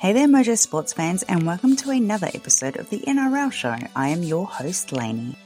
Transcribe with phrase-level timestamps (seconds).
[0.00, 3.74] Hey there, Mojo sports fans, and welcome to another episode of the NRL show.
[3.96, 5.36] I am your host, Lainey.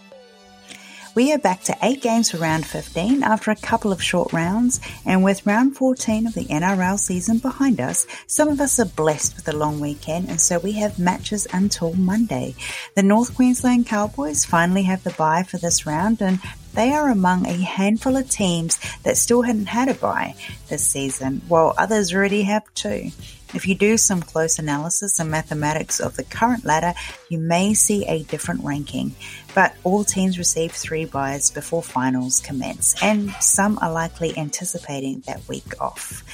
[1.15, 4.79] We are back to eight games for round 15 after a couple of short rounds,
[5.07, 9.37] and with round 14 of the NRL season behind us, some of us are blessed
[9.37, 12.55] with a long weekend, and so we have matches until Monday.
[12.95, 16.41] The North Queensland Cowboys finally have the bye for this round, and
[16.75, 20.35] they are among a handful of teams that still hadn't had a bye
[20.69, 23.11] this season, while others already have too.
[23.55, 26.95] If you do some close analysis and mathematics of the current ladder,
[27.29, 29.15] you may see a different ranking.
[29.55, 35.47] But all teams receive three byes before finals commence, and some are likely anticipating that
[35.49, 36.25] week off.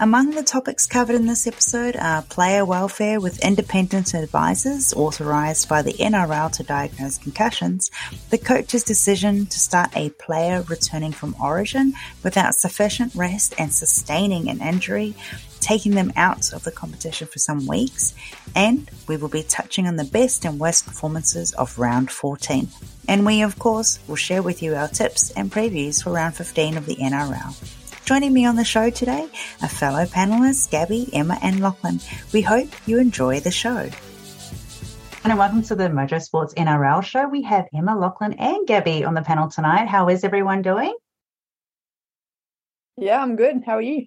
[0.00, 5.82] Among the topics covered in this episode are player welfare with independent advisors authorised by
[5.82, 7.90] the NRL to diagnose concussions,
[8.30, 14.48] the coach's decision to start a player returning from origin without sufficient rest and sustaining
[14.48, 15.16] an injury,
[15.58, 18.14] taking them out of the competition for some weeks,
[18.54, 22.68] and we will be touching on the best and worst performances of round 14.
[23.08, 26.76] And we, of course, will share with you our tips and previews for round 15
[26.76, 27.77] of the NRL.
[28.08, 29.28] Joining me on the show today
[29.60, 32.00] are fellow panelists Gabbi, Emma, and Lachlan.
[32.32, 33.90] We hope you enjoy the show.
[35.24, 37.28] And welcome to the Mojo Sports NRL show.
[37.28, 39.88] We have Emma, Lachlan, and Gabbi on the panel tonight.
[39.88, 40.96] How is everyone doing?
[42.96, 43.62] Yeah, I'm good.
[43.66, 44.06] How are you?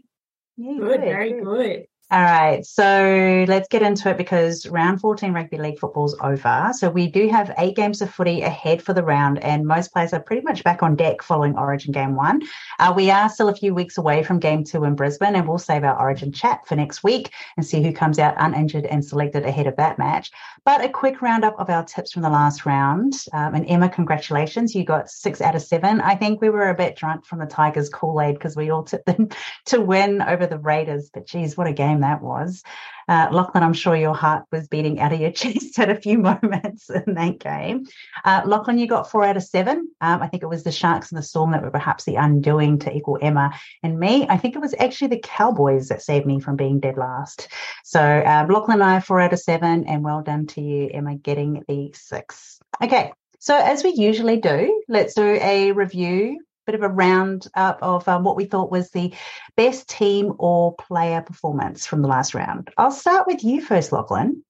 [0.57, 1.43] Yeah, good, good, very good.
[1.43, 1.85] good.
[2.11, 6.71] All right, so let's get into it because round 14 rugby league football's over.
[6.73, 10.11] So we do have eight games of footy ahead for the round, and most players
[10.11, 12.41] are pretty much back on deck following Origin game one.
[12.79, 15.57] Uh, we are still a few weeks away from game two in Brisbane, and we'll
[15.57, 19.45] save our Origin chat for next week and see who comes out uninjured and selected
[19.45, 20.31] ahead of that match.
[20.65, 23.13] But a quick roundup of our tips from the last round.
[23.31, 26.01] Um, and Emma, congratulations, you got six out of seven.
[26.01, 28.83] I think we were a bit drunk from the Tigers Kool Aid because we all
[28.83, 29.29] tipped them
[29.67, 31.09] to win over the Raiders.
[31.13, 32.63] But geez, what a game that was.
[33.07, 36.17] Uh, Lachlan, I'm sure your heart was beating out of your chest at a few
[36.17, 37.85] moments in that game.
[38.23, 39.89] Uh, Lachlan, you got four out of seven.
[40.01, 42.79] Um, I think it was the Sharks and the Storm that were perhaps the undoing
[42.79, 43.53] to equal Emma
[43.83, 44.25] and me.
[44.29, 47.47] I think it was actually the Cowboys that saved me from being dead last.
[47.83, 51.15] So um, Lachlan and I, four out of seven, and well done to you, Emma,
[51.15, 52.59] getting the six.
[52.81, 58.07] Okay, so as we usually do, let's do a review bit of a roundup of
[58.07, 59.13] um, what we thought was the
[59.55, 62.69] best team or player performance from the last round.
[62.77, 64.43] I'll start with you first, Lachlan.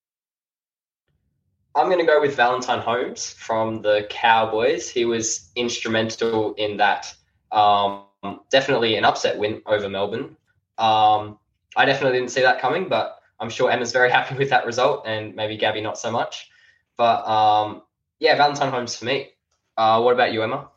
[1.74, 4.90] I'm going to go with Valentine Holmes from the Cowboys.
[4.90, 7.14] He was instrumental in that.
[7.52, 8.04] Um,
[8.50, 10.36] definitely an upset win over Melbourne.
[10.78, 11.40] Um,
[11.76, 15.04] I definitely didn't see that coming, but I'm sure Emma's very happy with that result,
[15.06, 16.50] and maybe Gabbi not so much.
[16.98, 17.84] But um,
[18.20, 19.30] yeah, Valentine Holmes for me.
[19.78, 20.71] Uh, what about you, Emma?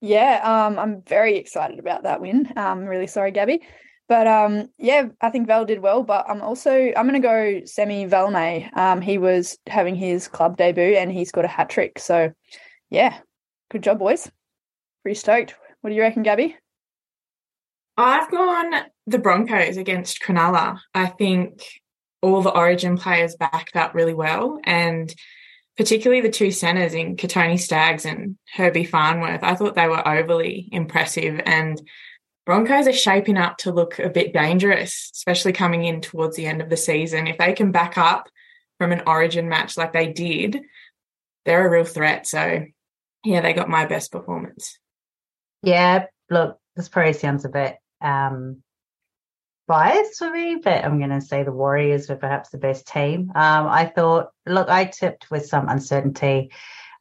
[0.00, 2.52] Yeah, um, I'm very excited about that win.
[2.56, 3.60] I'm um, really sorry, Gabbi.
[4.08, 6.02] But um, yeah, I think Val did well.
[6.02, 8.74] But I'm also I'm going to go Semi Valemei.
[8.76, 11.98] Um, he was having his club debut and he's got a hat trick.
[11.98, 12.32] So
[12.90, 13.18] yeah,
[13.70, 14.30] good job, boys.
[15.02, 15.54] Pretty stoked.
[15.80, 16.54] What do you reckon, Gabbi?
[17.96, 18.74] I've gone
[19.06, 20.78] the Broncos against Cronulla.
[20.94, 21.62] I think
[22.22, 25.12] all the Origin players backed up really well, and
[25.76, 29.42] particularly the two centres in Kotoni Staggs and Herbie Farnworth.
[29.42, 31.80] I thought they were overly impressive and
[32.46, 36.62] Broncos are shaping up to look a bit dangerous, especially coming in towards the end
[36.62, 37.26] of the season.
[37.26, 38.28] If they can back up
[38.78, 40.60] from an origin match like they did,
[41.44, 42.26] they're a real threat.
[42.26, 42.64] So,
[43.24, 44.78] yeah, they got my best performance.
[45.64, 48.62] Yeah, look, this probably sounds a bit um,
[49.66, 53.32] biased for me, but I'm going to say the Warriors were perhaps the best team.
[53.34, 56.50] Um, I thought, look, I tipped with some uncertainty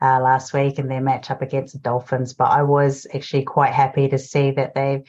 [0.01, 4.09] uh, last week in their matchup against the Dolphins, but I was actually quite happy
[4.09, 5.03] to see that they've,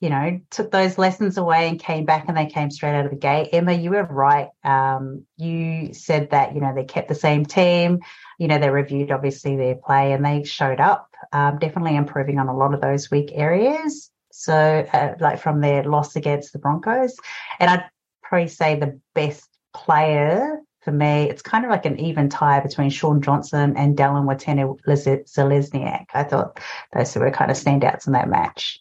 [0.00, 3.10] you know, took those lessons away and came back and they came straight out of
[3.10, 3.50] the gate.
[3.52, 4.48] Emma, you were right.
[4.62, 8.00] Um, you said that, you know, they kept the same team.
[8.38, 12.48] You know, they reviewed obviously their play and they showed up, um, definitely improving on
[12.48, 14.10] a lot of those weak areas.
[14.36, 17.16] So, uh, like from their loss against the Broncos,
[17.60, 17.84] and I'd
[18.22, 22.90] probably say the best player for me, it's kind of like an even tie between
[22.90, 26.06] Shaun Johnson and Dallin Watene-Zelezniak.
[26.12, 26.60] I thought
[26.92, 28.80] those were kind of standouts in that match.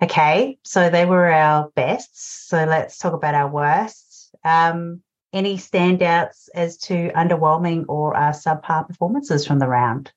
[0.00, 2.46] Okay, so they were our bests.
[2.46, 4.30] So let's talk about our worsts.
[4.44, 10.12] Um, any standouts as to underwhelming or uh, subpar performances from the round?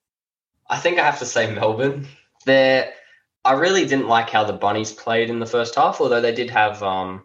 [0.69, 2.07] I think I have to say Melbourne.
[2.45, 2.93] They're
[3.43, 6.49] I really didn't like how the Bunnies played in the first half, although they did
[6.49, 7.23] have um,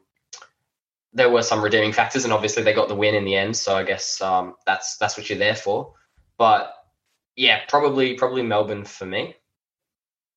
[1.12, 3.56] there were some redeeming factors, and obviously they got the win in the end.
[3.56, 5.92] So I guess um, that's that's what you're there for.
[6.38, 6.72] But
[7.36, 9.36] yeah, probably probably Melbourne for me.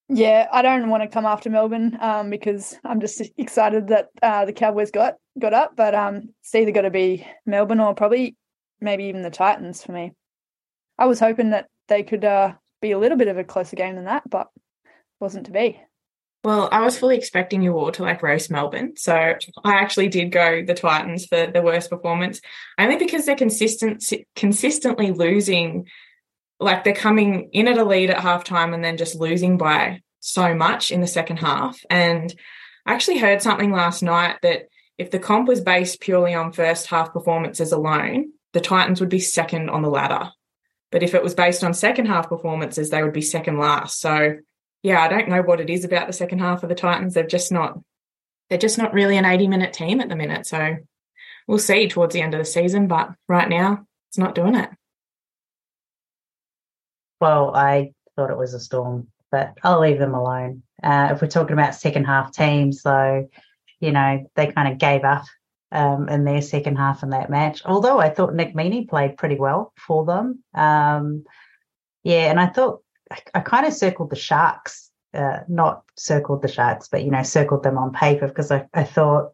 [0.10, 4.46] Yeah, I don't want to come after Melbourne um, because I'm just excited that uh,
[4.46, 8.36] the Cowboys got got up, but um, it's either got to be Melbourne or probably
[8.82, 10.14] maybe even the Titans for me.
[10.98, 13.96] I was hoping that they could uh, be a little bit of a closer game
[13.96, 14.48] than that, but
[15.20, 15.80] wasn't to be.
[16.44, 18.94] Well, I was fully expecting you all to like roast Melbourne.
[18.96, 22.40] So I actually did go the Titans for the worst performance,
[22.78, 24.04] only because they're consistent
[24.36, 25.88] consistently losing.
[26.62, 30.54] Like they're coming in at a lead at halftime and then just losing by so
[30.56, 31.80] much in the second half.
[31.90, 32.34] And
[32.86, 34.68] I actually heard something last night that
[34.98, 39.20] if the comp was based purely on first half performances alone, the Titans would be
[39.20, 40.32] second on the ladder.
[40.92, 44.02] But if it was based on second half performances, they would be second last.
[44.02, 44.38] So
[44.84, 47.14] yeah, I don't know what it is about the second half of the Titans.
[47.14, 47.80] They've just not
[48.50, 50.48] they're just not really an 80 minute team at the minute.
[50.48, 50.78] So
[51.48, 54.70] we'll see towards the end of the season, but right now it's not doing it.
[57.22, 60.64] Well, I thought it was a storm, but I'll leave them alone.
[60.82, 63.28] Uh, if we're talking about second half teams, though,
[63.80, 65.26] you know, they kind of gave up
[65.72, 67.62] um, in their second half in that match.
[67.66, 70.44] Although I thought Nick Meaney played pretty well for them.
[70.54, 71.26] Um,
[72.04, 72.82] yeah, and I thought
[73.34, 77.64] I, kind of circled the Sharks, uh, not circled the Sharks, but you know, circled
[77.64, 79.34] them on paper because I, I thought,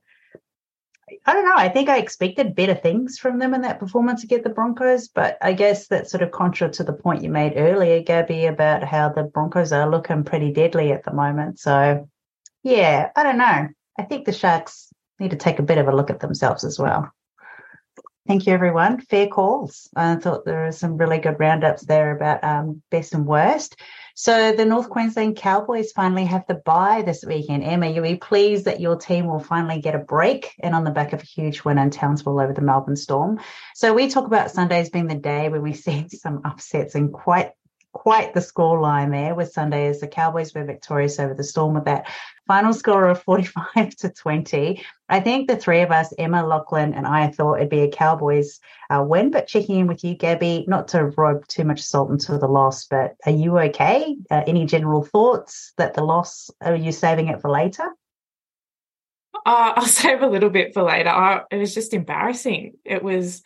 [1.26, 4.44] I don't know, I think I expected better things from them in that performance against
[4.44, 8.02] the Broncos, but I guess that's sort of contra to the point you made earlier,
[8.02, 11.60] Gabbi, about how the Broncos are looking pretty deadly at the moment.
[11.60, 12.10] So,
[12.64, 13.68] yeah, I don't know.
[14.00, 16.80] I think the Sharks need to take a bit of a look at themselves as
[16.80, 17.12] well.
[18.28, 19.02] Thank you, everyone.
[19.02, 19.88] Fair calls.
[19.96, 23.80] I thought there were some really good roundups there about um, best and worst.
[24.16, 27.64] So the North Queensland Cowboys finally have the bye this weekend.
[27.64, 30.90] Emma, you'll be pleased that your team will finally get a break and on the
[30.90, 33.40] back of a huge win in Townsville over the Melbourne Storm.
[33.76, 37.52] So we talk about Sundays being the day when we see some upsets and quite
[37.96, 41.74] quite the score line there with Sunday as the Cowboys were victorious over the Storm
[41.74, 42.06] with that
[42.46, 44.84] final score of 45 to 20.
[45.08, 48.60] I think the three of us, Emma, Lachlan, and I, thought it'd be a Cowboys
[48.90, 49.32] uh, win.
[49.32, 52.86] But checking in with you, Gabbi, not to rub too much salt into the loss,
[52.86, 54.18] but are you okay?
[54.30, 57.90] Uh, any general thoughts that the loss, are you saving it for later?
[59.46, 61.10] Uh, I'll save a little bit for later.
[61.10, 62.74] I, it was just embarrassing.
[62.84, 63.42] It was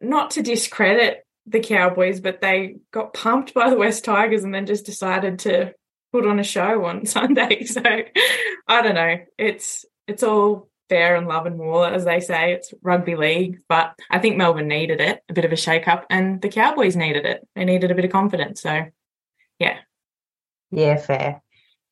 [0.00, 4.66] not to discredit the Cowboys, but they got pumped by the West Tigers and then
[4.66, 5.74] just decided to
[6.12, 7.64] put on a show on Sunday.
[7.64, 9.16] So I don't know.
[9.38, 12.52] It's it's all fair and love and war, as they say.
[12.52, 16.06] It's rugby league, but I think Melbourne needed it, a bit of a shake up,
[16.10, 17.46] and the Cowboys needed it.
[17.54, 18.62] They needed a bit of confidence.
[18.62, 18.86] So
[19.58, 19.78] yeah.
[20.70, 21.42] Yeah, fair.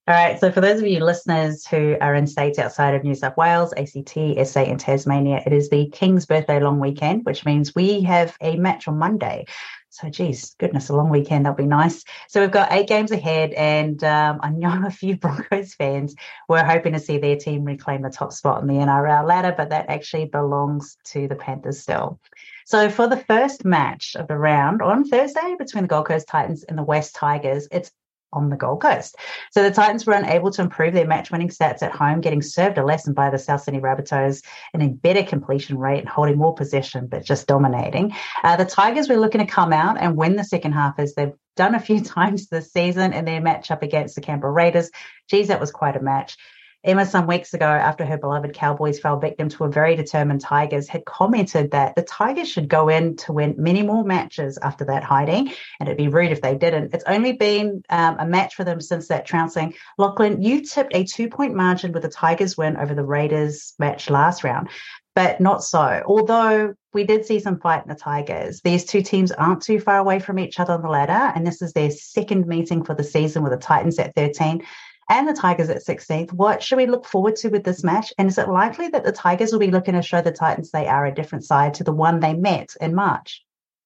[0.06, 0.38] All right.
[0.38, 3.72] So, for those of you listeners who are in states outside of New South Wales,
[3.74, 8.36] ACT, SA, and Tasmania, it is the King's birthday long weekend, which means we have
[8.42, 9.46] a match on Monday.
[9.88, 11.46] So, geez, goodness, a long weekend.
[11.46, 12.04] That'll be nice.
[12.28, 16.14] So, we've got eight games ahead, and um, I know a few Broncos fans
[16.50, 19.70] were hoping to see their team reclaim the top spot in the NRL ladder, but
[19.70, 22.20] that actually belongs to the Panthers still.
[22.66, 26.62] So, for the first match of the round on Thursday between the Gold Coast Titans
[26.64, 27.90] and the West Tigers, it's
[28.34, 29.16] on the Gold Coast.
[29.50, 32.78] So the Titans were unable to improve their match winning stats at home, getting served
[32.78, 34.42] a lesson by the South Sydney Rabbitohs
[34.72, 38.12] in a better completion rate and holding more possession, but just dominating.
[38.42, 41.32] Uh, the Tigers were looking to come out and win the second half as they've
[41.56, 44.90] done a few times this season in their match up against the Canberra Raiders.
[45.28, 46.36] Geez, that was quite a match.
[46.84, 50.86] Emma, some weeks ago, after her beloved Cowboys fell victim to a very determined Tigers,
[50.86, 55.02] had commented that the Tigers should go in to win many more matches after that
[55.02, 55.50] hiding,
[55.80, 56.92] and it'd be rude if they didn't.
[56.92, 59.72] It's only been um, a match for them since that trouncing.
[59.96, 64.10] Lachlan, you tipped a two point margin with the Tigers win over the Raiders match
[64.10, 64.68] last round,
[65.14, 66.02] but not so.
[66.04, 69.96] Although we did see some fight in the Tigers, these two teams aren't too far
[69.96, 73.04] away from each other on the ladder, and this is their second meeting for the
[73.04, 74.62] season with the Titans at 13
[75.08, 76.32] and the Tigers at 16th.
[76.32, 78.12] What should we look forward to with this match?
[78.18, 80.86] And is it likely that the Tigers will be looking to show the Titans they
[80.86, 83.44] are a different side to the one they met in March?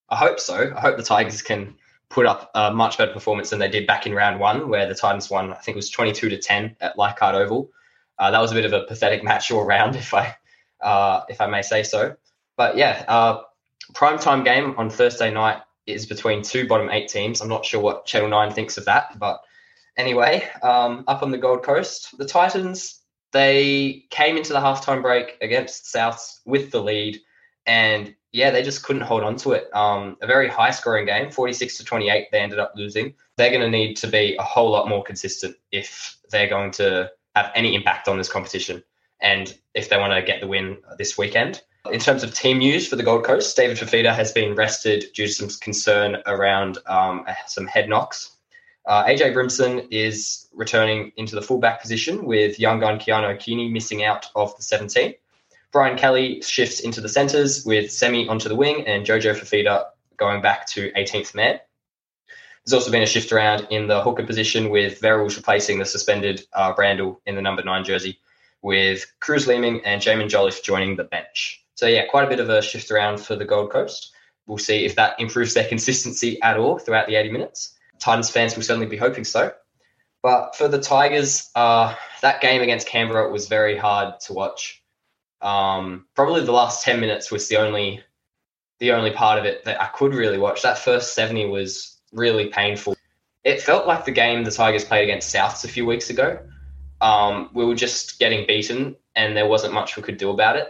[0.09, 0.73] I hope so.
[0.75, 1.75] I hope the Tigers can
[2.09, 4.95] put up a much better performance than they did back in round one, where the
[4.95, 7.71] Titans won, I think it was 22 to 10 at Leichhardt Oval.
[8.19, 10.37] Uh, that was a bit of a pathetic match all round, if I
[10.81, 12.17] uh, if I may say so.
[12.57, 13.43] But yeah, uh,
[13.95, 17.41] prime time game on Thursday night is between two bottom eight teams.
[17.41, 19.43] I'm not sure what Channel Nine thinks of that, but
[19.99, 22.99] anyway, um, up on the Gold Coast, the Titans
[23.33, 27.19] they came into the halftime break against Souths with the lead,
[27.67, 29.75] and yeah, they just couldn't hold on to it.
[29.75, 33.15] Um, a very high scoring game, 46 to 28, they ended up losing.
[33.37, 37.11] They're going to need to be a whole lot more consistent if they're going to
[37.37, 38.83] have any impact on this competition
[39.21, 41.63] and if they want to get the win this weekend.
[41.91, 45.27] In terms of team news for the Gold Coast, David Fifita has been rested due
[45.27, 48.38] to some concern around um, some head knocks
[48.89, 54.03] Uh, AJ Brimson is returning into the fullback position with young gun Keano Kini missing
[54.03, 55.13] out of the 17.
[55.73, 59.85] Brian Kelly shifts into the centres with Semi onto the wing and Jojo Fifita
[60.17, 61.61] going back to 18th man.
[62.65, 66.47] There's also been a shift around in the hooker position with Verrills replacing the suspended
[66.55, 68.19] uh, Brandle in the number nine jersey,
[68.63, 71.63] with Kruise Leeming and Jaimin Jolliffe joining the bench.
[71.75, 74.13] So yeah, quite a bit of a shift around for the Gold Coast.
[74.47, 77.75] We'll see if that improves their consistency at all throughout the 80 minutes.
[77.99, 79.53] Titans fans will certainly be hoping so.
[80.23, 84.83] But for the Tigers, uh, that game against Canberra was very hard to watch.
[85.41, 88.03] Um, probably the last 10 minutes was the only
[88.81, 90.63] the only part of it that I could really watch.
[90.63, 92.97] That first 70 was really painful.
[93.43, 96.39] It felt like the game the Tigers played against Souths a few weeks ago.
[97.01, 100.69] Um, we were just getting beaten, and there wasn't much we could do about it.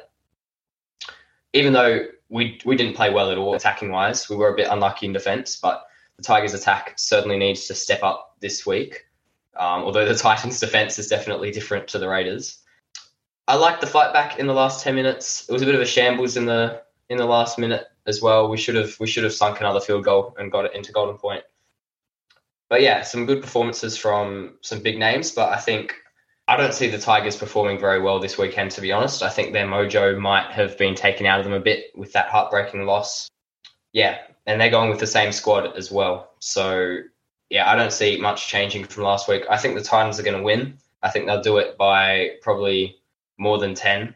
[1.52, 4.68] Even though we we didn't play well at all attacking wise, we were a bit
[4.70, 5.56] unlucky in defence.
[5.56, 5.84] But
[6.18, 9.06] the Tigers' attack certainly needs to step up this week.
[9.56, 12.58] Um, although the Titans' defence is definitely different to the Raiders.
[13.46, 15.48] I liked the fight back in the last ten minutes.
[15.48, 18.48] It was a bit of a shambles in the in the last minute as well.
[18.50, 21.16] We should have we should have sunk another field goal and got it into Golden
[21.16, 21.44] Point.
[22.68, 25.30] But yeah, some good performances from some big names.
[25.30, 25.94] But I think
[26.46, 28.72] I don't see the Tigers performing very well this weekend.
[28.72, 31.60] To be honest, I think their mojo might have been taken out of them a
[31.60, 33.28] bit with that heartbreaking loss.
[33.92, 34.18] Yeah,
[34.48, 36.30] and they're going with the same squad as well.
[36.40, 36.96] So
[37.50, 39.44] yeah, I don't see much changing from last week.
[39.48, 40.78] I think the Titans are going to win.
[41.02, 42.96] I think they'll do it by probably
[43.38, 44.14] more than ten.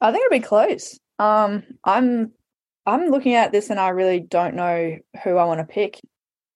[0.00, 0.98] I think it'll be close.
[1.18, 2.32] Um, I'm
[2.86, 6.00] I'm looking at this and I really don't know who I want to pick.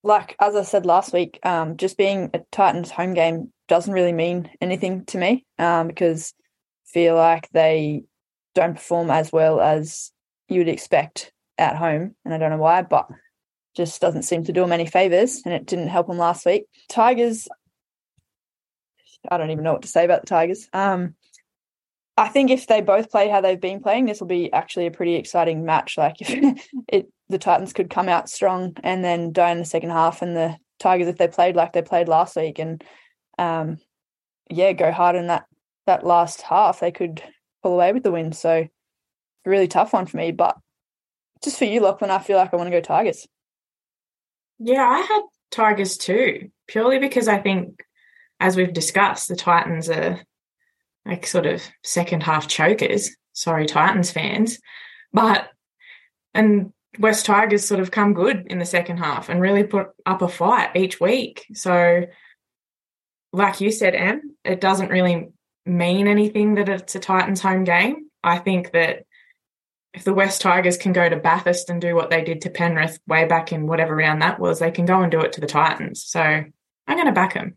[0.02, 4.12] Like as I said last week, um, just being a Titans home game doesn't really
[4.12, 6.32] mean anything to me um, because
[6.86, 8.04] feel like they
[8.54, 10.10] don't perform as well as
[10.48, 13.08] you would expect at home, and I don't know why, but
[13.76, 16.66] just doesn't seem to do them any favors, and it didn't help them last week.
[16.88, 17.48] Tigers,
[19.28, 20.68] I don't even know what to say about the Tigers.
[20.72, 21.14] Um,
[22.16, 24.92] I think if they both play how they've been playing, this will be actually a
[24.92, 25.98] pretty exciting match.
[25.98, 29.90] Like if it, the Titans could come out strong and then die in the second
[29.90, 32.82] half, and the Tigers, if they played like they played last week, and
[33.38, 33.78] um,
[34.50, 35.46] yeah, go hard in that
[35.86, 37.22] that last half, they could
[37.62, 38.32] pull away with the win.
[38.32, 38.68] So
[39.44, 40.32] really tough one for me.
[40.32, 40.56] But
[41.44, 43.26] just for you, Lachlan, I feel like I want to go Tigers.
[44.58, 47.84] Yeah, I had Tigers too, purely because I think,
[48.40, 50.20] as we've discussed, the Titans are
[51.04, 53.10] like sort of second half chokers.
[53.32, 54.58] Sorry, Titans fans.
[55.12, 55.48] But,
[56.32, 60.22] and West Tigers sort of come good in the second half and really put up
[60.22, 61.46] a fight each week.
[61.52, 62.06] So,
[63.32, 65.28] like you said, Em, it doesn't really
[65.66, 68.08] mean anything that it's a Titans home game.
[68.22, 69.04] I think that
[69.94, 72.98] if the West Tigers can go to Bathurst and do what they did to Penrith
[73.06, 75.46] way back in whatever round that was, they can go and do it to the
[75.46, 76.02] Titans.
[76.04, 77.54] So I'm going to back them.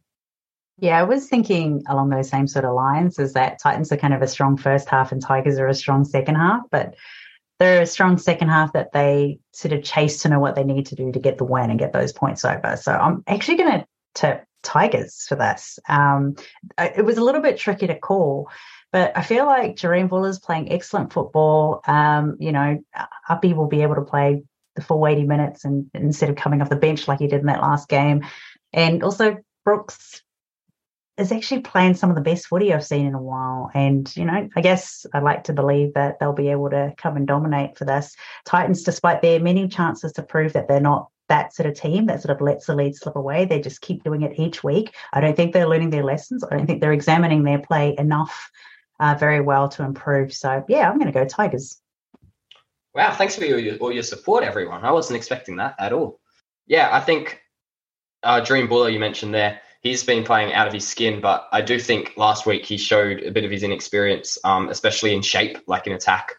[0.80, 4.14] Yeah, I was thinking along those same sort of lines is that Titans are kind
[4.14, 6.94] of a strong first half and Tigers are a strong second half, but
[7.58, 10.86] they're a strong second half that they sort of chase to know what they need
[10.88, 12.78] to do to get the win and get those points over.
[12.80, 15.80] So I'm actually going to tip Tigers for this.
[15.90, 16.36] Um,
[16.78, 18.52] it was a little bit tricky to call,
[18.92, 21.82] but I feel like Jahream Bula's playing excellent football.
[21.86, 22.84] Um, you know,
[23.28, 24.44] Uppy will be able to play
[24.76, 27.48] the full 80 minutes and instead of coming off the bench like he did in
[27.48, 28.26] that last game.
[28.72, 30.22] And also Brooks
[31.18, 33.72] is actually playing some of the best footy I've seen in a while.
[33.74, 37.18] And, you know, I guess I like to believe that they'll be able to come
[37.18, 38.16] and dominate for this.
[38.46, 42.22] Titans, despite their many chances to prove that they're not that sort of team that
[42.22, 44.96] sort of lets the lead slip away, they just keep doing it each week.
[45.12, 46.44] I don't think they're learning their lessons.
[46.44, 48.52] I don't think they're examining their play enough
[49.00, 50.34] uh, very well to improve.
[50.34, 51.80] So, yeah, I'm going to go Tigers.
[52.94, 54.84] Wow, thanks for your, all your support, everyone.
[54.84, 56.20] I wasn't expecting that at all.
[56.66, 57.42] Yeah, I think
[58.24, 61.62] uh, Jahream Bula, you mentioned there, he's been playing out of his skin, but I
[61.62, 65.60] do think last week he showed a bit of his inexperience, um, especially in shape,
[65.68, 66.32] like in attack.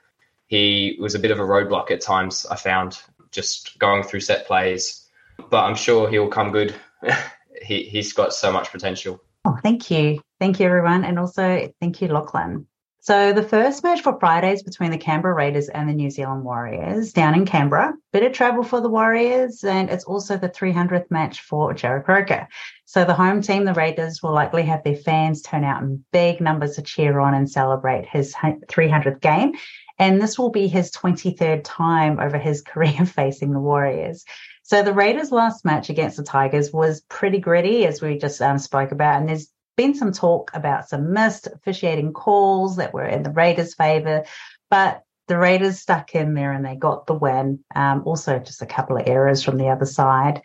[0.46, 3.00] He was a bit of a roadblock at times, I found,
[3.30, 5.06] just going through set plays.
[5.50, 6.74] But I'm sure he'll come good.
[7.62, 9.22] he, he's got so much potential.
[9.44, 10.20] Oh, thank you.
[10.40, 11.04] Thank you, everyone.
[11.04, 12.66] And also, thank you, Lachlan.
[13.00, 17.12] So the first match for Fridays between the Canberra Raiders and the New Zealand Warriors
[17.12, 17.94] down in Canberra.
[18.12, 22.48] Bit of travel for the Warriors, and it's also the 300th match for Jarrod Croker.
[22.84, 26.40] So the home team, the Raiders, will likely have their fans turn out in big
[26.40, 29.52] numbers to cheer on and celebrate his 300th game.
[29.98, 34.24] And this will be his 23rd time over his career facing the Warriors.
[34.68, 38.58] So the Raiders' last match against the Tigers was pretty gritty, as we just um,
[38.58, 39.18] spoke about.
[39.18, 43.72] And there's been some talk about some missed officiating calls that were in the Raiders'
[43.72, 44.24] favour,
[44.68, 47.60] but the Raiders stuck in there and they got the win.
[47.74, 50.42] Um, also, just a couple of errors from the other side.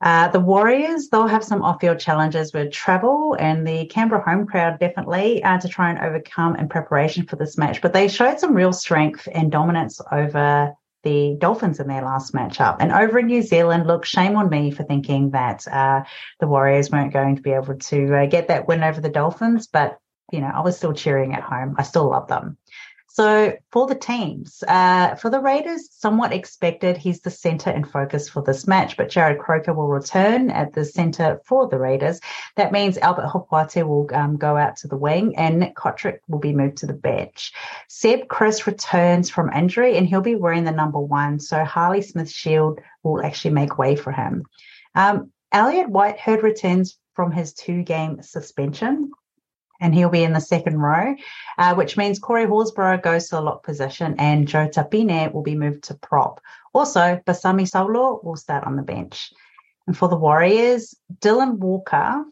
[0.00, 4.46] Uh, the Warriors, they'll have some off field challenges with travel and the Canberra home
[4.46, 7.82] crowd definitely uh, to try and overcome in preparation for this match.
[7.82, 10.76] But they showed some real strength and dominance over
[11.06, 12.78] the Dolphins in their last matchup.
[12.80, 16.02] And over in New Zealand, look, shame on me for thinking that uh,
[16.40, 19.68] the Warriors weren't going to be able to uh, get that win over the Dolphins.
[19.68, 19.98] But,
[20.32, 21.76] you know, I was still cheering at home.
[21.78, 22.58] I still love them.
[23.16, 28.28] So for the teams, uh, for the Raiders, somewhat expected, he's the centre and focus
[28.28, 32.20] for this match, but Jarrod Croker will return at the centre for the Raiders.
[32.56, 36.40] That means Albert Hopoate will um, go out to the wing and Nick Cotric will
[36.40, 37.54] be moved to the bench.
[37.88, 42.30] Seb Kris returns from injury and he'll be wearing the number one, so Harley Smith
[42.30, 44.44] Shield will actually make way for him.
[44.94, 49.10] Um, Elliott Whitehead returns from his two game suspension
[49.80, 51.14] and he'll be in the second row,
[51.58, 55.54] uh, which means Corey Horsburgh goes to a lock position and Joe Tapine will be
[55.54, 56.40] moved to prop.
[56.72, 59.32] Also, Pasami Saulo will start on the bench.
[59.86, 62.24] And for the Warriors, Dylan Walker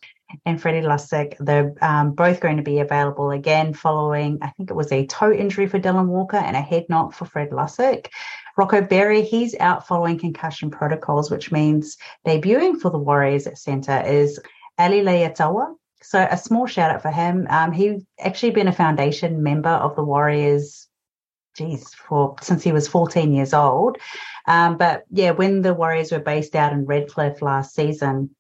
[0.45, 4.75] and Freddie Lussick, they're um, both going to be available again following, I think it
[4.75, 8.09] was a toe injury for Dylan Walker and a head knock for Fred Lussick.
[8.57, 11.97] Rocco Berry, he's out following concussion protocols, which means
[12.27, 14.41] debuting for the Warriors at centre is
[14.79, 15.75] Ali Leiataua
[16.05, 17.47] so a small shout out for him.
[17.49, 20.87] Um, he actually been a foundation member of the Warriors,
[21.57, 23.99] geez, for since he was 14 years old.
[24.47, 28.31] Um, but yeah, when the Warriors were based out in Redcliffe last season,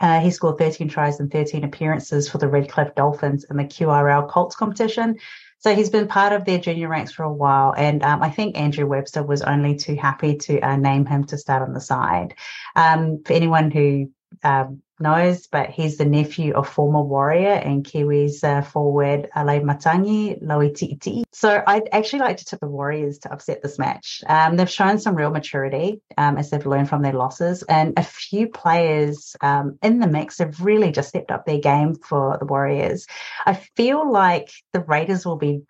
[0.00, 4.28] uh, he scored 13 tries and 13 appearances for the Redcliffe Dolphins in the QRL
[4.28, 5.16] Colts competition.
[5.58, 7.72] So he's been part of their junior ranks for a while.
[7.74, 11.38] And um, I think Andrew Webster was only too happy to uh, name him to
[11.38, 12.34] start on the side.
[12.76, 14.10] Um, for anyone who
[14.42, 20.42] um, knows, but he's the nephew of former warrior and Kiwis uh, forward Alai Matangi
[20.42, 21.24] Lauitiiti.
[21.32, 24.22] So I'd actually like to tip the Warriors to upset this match.
[24.28, 28.04] Um, they've shown some real maturity um, as they've learned from their losses, and a
[28.04, 32.46] few players um, in the mix have really just stepped up their game for the
[32.46, 33.06] Warriors.
[33.44, 35.62] I feel like the Raiders will be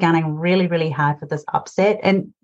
[0.00, 2.00] gunning really, really hard for this upset.
[2.02, 2.34] And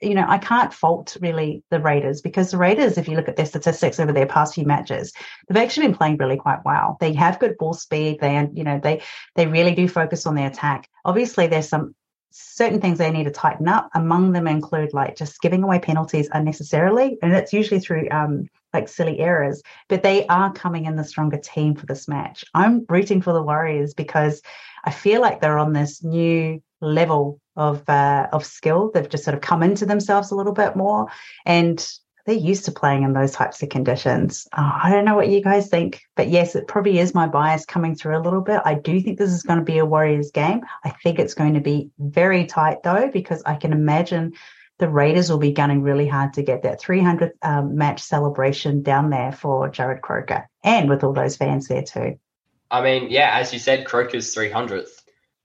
[0.00, 3.36] you know, I can't fault really the Raiders because the Raiders, if you look at
[3.36, 5.12] their statistics over their past few matches,
[5.48, 6.96] they've actually been playing really quite well.
[7.00, 8.18] They have good ball speed.
[8.20, 9.02] They, you know, they
[9.36, 10.88] they really do focus on their attack.
[11.04, 11.94] Obviously, there's some
[12.30, 13.90] certain things they need to tighten up.
[13.94, 18.88] Among them include like just giving away penalties unnecessarily, and that's usually through um, like
[18.88, 19.62] silly errors.
[19.88, 22.44] But they are coming in the stronger team for this match.
[22.54, 24.40] I'm rooting for the Warriors because
[24.84, 28.90] I feel like they're on this new level of uh, of skill.
[28.92, 31.08] They've just sort of come into themselves a little bit more,
[31.44, 31.84] and
[32.26, 34.46] they're used to playing in those types of conditions.
[34.56, 37.64] Oh, I don't know what you guys think, but yes, it probably is my bias
[37.64, 38.60] coming through a little bit.
[38.64, 40.60] I do think this is going to be a Warriors game.
[40.84, 44.34] I think it's going to be very tight though, because I can imagine
[44.78, 49.10] the Raiders will be gunning really hard to get that 300th um, match celebration down
[49.10, 52.18] there for Jarrod Croker and with all those fans there too.
[52.70, 54.99] I mean, yeah, as you said, Croker's 300th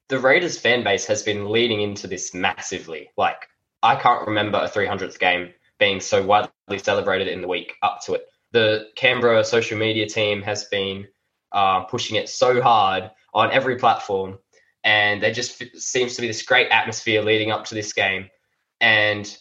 [0.09, 3.09] the Raiders fan base has been leading into this massively.
[3.17, 3.47] Like,
[3.81, 8.13] I can't remember a 300th game being so widely celebrated in the week up to
[8.13, 8.25] it.
[8.51, 11.07] The Canberra social media team has been
[11.51, 14.37] uh, pushing it so hard on every platform,
[14.83, 18.29] and there just f- seems to be this great atmosphere leading up to this game,
[18.79, 19.37] and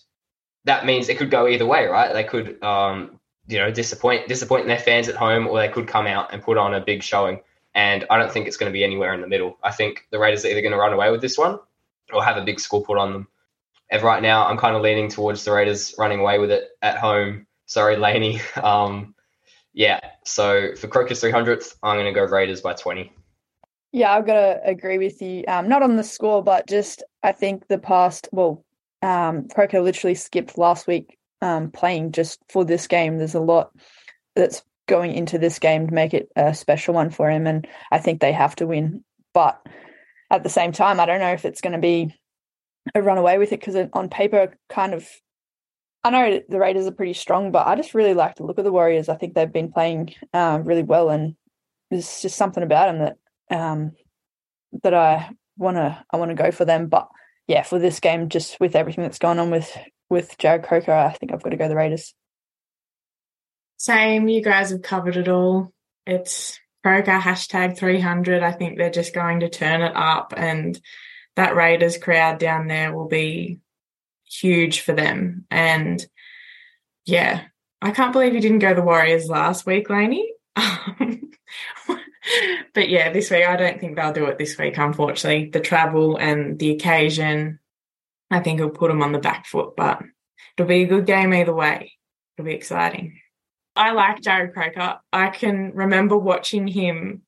[0.64, 2.12] that means it could go either way, right?
[2.12, 6.06] They could, um, you know, disappoint disappoint their fans at home, or they could come
[6.06, 7.40] out and put on a big showing.
[7.74, 9.58] And I don't think it's going to be anywhere in the middle.
[9.62, 11.58] I think the Raiders are either going to run away with this one
[12.12, 13.28] or have a big score put on them.
[13.90, 16.98] And right now, I'm kind of leaning towards the Raiders running away with it at
[16.98, 17.46] home.
[17.66, 18.40] Sorry, Laney.
[18.62, 19.14] Um,
[19.76, 23.12] yeah, so for Croker's 300th, I'm going to go Raiders by 20.
[23.90, 25.44] Yeah, I've got to agree with you.
[25.48, 28.64] Um, not on the score, but just I think the past, well,
[29.02, 33.18] um, Croker literally skipped last week um, playing just for this game.
[33.18, 33.70] There's a lot
[34.36, 37.46] that's going into this game to make it a special one for him.
[37.46, 39.04] And I think they have to win.
[39.32, 39.60] But
[40.30, 42.14] at the same time, I don't know if it's going to be
[42.94, 45.08] a run away with it because on paper, kind of,
[46.02, 48.64] I know the Raiders are pretty strong, but I just really like to look at
[48.64, 49.08] the Warriors.
[49.08, 51.34] I think they've been playing um, really well, and
[51.90, 53.92] there's just something about them that um,
[54.82, 56.88] that I want to I want to go for them.
[56.88, 57.08] But
[57.46, 59.74] yeah, for this game, just with everything that's going on with
[60.10, 62.14] with Jarrod Croker, I think I've got to go the Raiders.
[63.84, 65.70] Same, you guys have covered it all.
[66.06, 68.42] It's Croker hashtag 300.
[68.42, 70.80] I think they're just going to turn it up, and
[71.36, 73.60] that Raiders crowd down there will be
[74.24, 75.44] huge for them.
[75.50, 76.02] And
[77.04, 77.42] yeah,
[77.82, 80.32] I can't believe you didn't go the Warriors last week, Laney.
[80.56, 81.18] but
[82.88, 85.50] yeah, this week I don't think they'll do it this week, unfortunately.
[85.50, 87.58] The travel and the occasion,
[88.30, 90.00] I think it'll put them on the back foot, but
[90.56, 91.92] it'll be a good game either way.
[92.38, 93.20] It'll be exciting.
[93.76, 94.98] I like Jarrod Croker.
[95.12, 97.22] I can remember watching him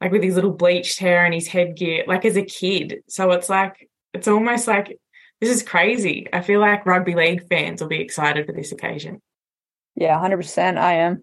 [0.00, 3.02] like with his little bleached hair and his headgear, like as a kid.
[3.08, 4.98] So it's like, it's almost like
[5.40, 6.26] this is crazy.
[6.32, 9.20] I feel like rugby league fans will be excited for this occasion.
[9.94, 10.78] Yeah, 100%.
[10.78, 11.22] I am.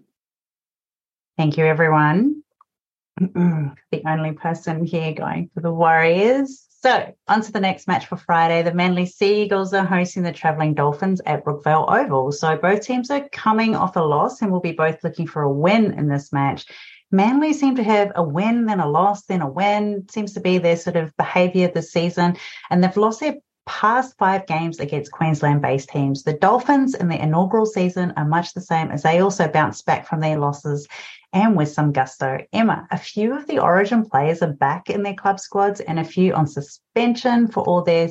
[1.37, 2.43] Thank you, everyone.
[3.19, 6.66] the only person here going for the Warriors.
[6.87, 8.61] So, on to the next match for Friday.
[8.63, 12.31] The Manly Sea Eagles are hosting the Travelling Dolphins at Brookvale Oval.
[12.31, 15.51] So, both teams are coming off a loss and will be both looking for a
[15.51, 16.65] win in this match.
[17.11, 20.05] Manly seem to have a win, then a loss, then a win.
[20.09, 22.37] Seems to be their sort of behaviour this season.
[22.69, 23.35] And they've lost their
[23.67, 26.23] past five games against Queensland based teams.
[26.23, 30.07] The Dolphins in the inaugural season are much the same as they also bounced back
[30.07, 30.87] from their losses
[31.33, 32.39] and with some gusto.
[32.53, 36.03] Emma, a few of the Origin players are back in their club squads and a
[36.03, 38.09] few on suspension for all their,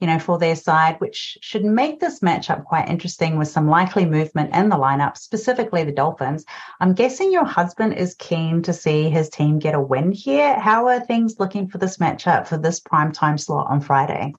[0.00, 4.06] you know, for their side, which should make this matchup quite interesting with some likely
[4.06, 6.44] movement in the lineup, specifically the Dolphins.
[6.80, 10.58] I'm guessing your husband is keen to see his team get a win here.
[10.58, 14.32] How are things looking for this matchup for this prime time slot on Friday?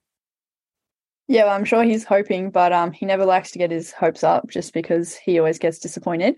[1.27, 4.23] Yeah, well, I'm sure he's hoping, but um, he never likes to get his hopes
[4.23, 6.35] up just because he always gets disappointed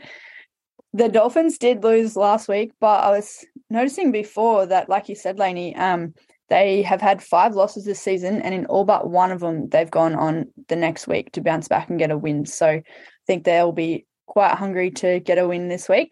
[0.94, 5.38] the Dolphins did lose last week, but I was noticing before that, like you said,
[5.38, 6.14] Lainey, um,
[6.50, 9.92] they have had five losses this season, and in all but one of them, they've
[9.92, 12.46] gone on the next week to bounce back and get a win.
[12.46, 12.84] So I
[13.28, 16.10] think they'll be quite hungry to get a win this week.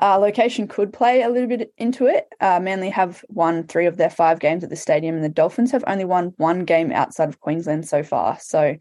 [0.00, 2.32] Uh, location could play a little bit into it.
[2.40, 5.72] Uh, Manly have won three of their five games at the stadium, and the Dolphins
[5.72, 8.38] have only won one game outside of Queensland so far.
[8.40, 8.76] So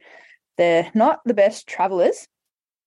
[0.58, 2.28] they're not the best travellers.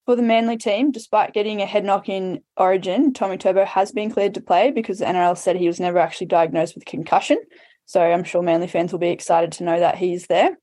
[0.06, 4.10] For the Manly team, despite getting a head knock in Origin, Tommy Turbo has been
[4.10, 7.38] cleared to play because the NRL said he was never actually diagnosed with concussion.
[7.84, 10.58] So I'm sure Manly fans will be excited to know that he's there.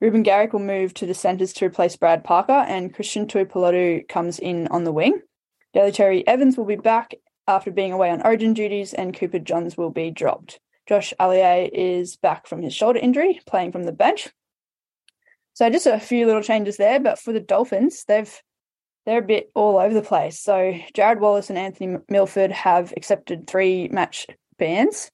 [0.00, 4.38] Reuben Garrick will move to the centres to replace Brad Parker, and Christian Tuipulotu comes
[4.38, 5.20] in on the wing.
[5.72, 7.14] Daly Cherry Evans will be back
[7.46, 10.60] after being away on Origin duties, and Cooper Johns will be dropped.
[10.86, 14.28] Josh Aloiai is back from his shoulder injury, playing from the bench.
[15.54, 18.42] So just a few little changes there, but for the Dolphins, they've
[19.06, 20.38] they're a bit all over the place.
[20.38, 24.26] So Jarrod Wallace and Anthony Milford have accepted three match
[24.58, 25.10] bans.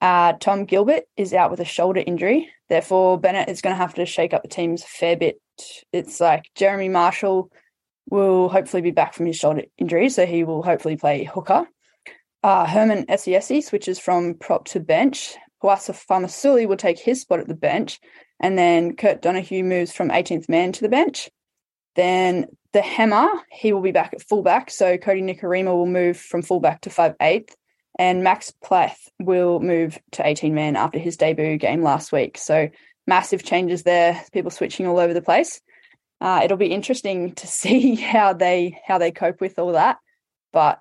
[0.00, 2.48] Uh, Tom Gilbert is out with a shoulder injury.
[2.68, 5.40] Therefore, Bennett is going to have to shake up the teams a fair bit.
[5.92, 7.50] It's like Jeremy Marshall
[8.10, 11.66] will hopefully be back from his shoulder injury, so he will hopefully play hooker.
[12.42, 15.36] Uh, Herman Ese'ese switches from prop to bench.
[15.62, 18.00] Poasa Faamausili will take his spot at the bench.
[18.40, 21.28] And then Kurt Donoghoe moves from 18th man to the bench.
[21.96, 24.70] Then the hammer, he will be back at fullback.
[24.70, 27.50] So Kodi Nikorima will move from fullback to 5 8th.
[27.98, 32.38] And Max Plath will move to 18 man after his debut game last week.
[32.38, 32.68] So
[33.08, 35.60] massive changes there, people switching all over the place.
[36.20, 39.98] Uh, it'll be interesting to see how they how they cope with all that.
[40.52, 40.80] But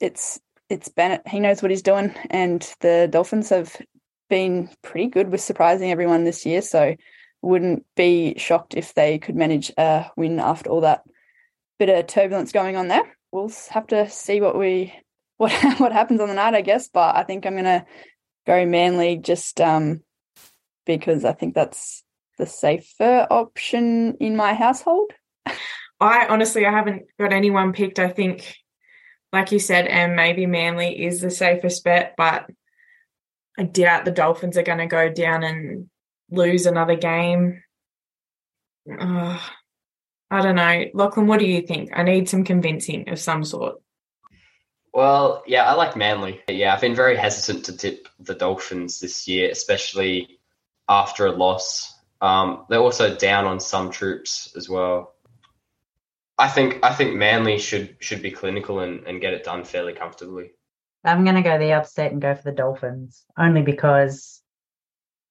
[0.00, 1.26] it's it's Bennett.
[1.28, 3.76] He knows what he's doing, and the Dolphins have
[4.28, 6.62] been pretty good with surprising everyone this year.
[6.62, 6.96] So
[7.42, 11.02] wouldn't be shocked if they could manage a win after all that
[11.78, 13.02] bit of turbulence going on there.
[13.32, 14.94] We'll have to see what we
[15.36, 16.88] what what happens on the night, I guess.
[16.88, 17.84] But I think I'm gonna
[18.46, 20.02] go Manly just um,
[20.86, 22.01] because I think that's
[22.42, 25.12] the safer option in my household.
[26.00, 28.00] I honestly I haven't got anyone picked.
[28.00, 28.56] I think,
[29.32, 32.50] like you said, and maybe Manly is the safest bet, but
[33.56, 35.88] I doubt the Dolphins are going to go down and
[36.32, 37.62] lose another game.
[38.90, 39.38] Uh,
[40.28, 40.86] I don't know.
[40.94, 41.90] Lachlan, what do you think?
[41.94, 43.76] I need some convincing of some sort.
[44.92, 46.42] Well, yeah, I like Manly.
[46.48, 50.40] Yeah, I've been very hesitant to tip the Dolphins this year, especially
[50.88, 51.91] after a loss.
[52.22, 55.14] Um, they're also down on some troops as well.
[56.38, 59.92] I think I think Manly should should be clinical and, and get it done fairly
[59.92, 60.52] comfortably.
[61.04, 64.40] I'm going to go the upset and go for the Dolphins, only because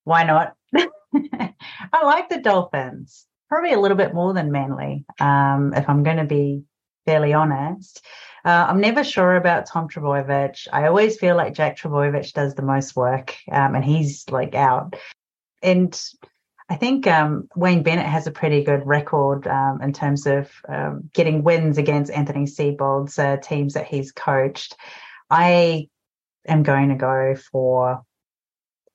[0.03, 0.55] why not?
[0.75, 6.17] I like the Dolphins, probably a little bit more than Manly, um, if I'm going
[6.17, 6.63] to be
[7.05, 8.05] fairly honest.
[8.43, 10.67] Uh, I'm never sure about Tom Trbojevic.
[10.73, 14.95] I always feel like Jake Trbojevic does the most work, um, and he's like out.
[15.63, 15.97] And
[16.71, 21.09] I think um, Wayne Bennett has a pretty good record um, in terms of um,
[21.13, 24.77] getting wins against Anthony Seibold's uh, teams that he's coached.
[25.29, 25.89] I
[26.47, 28.03] am going to go for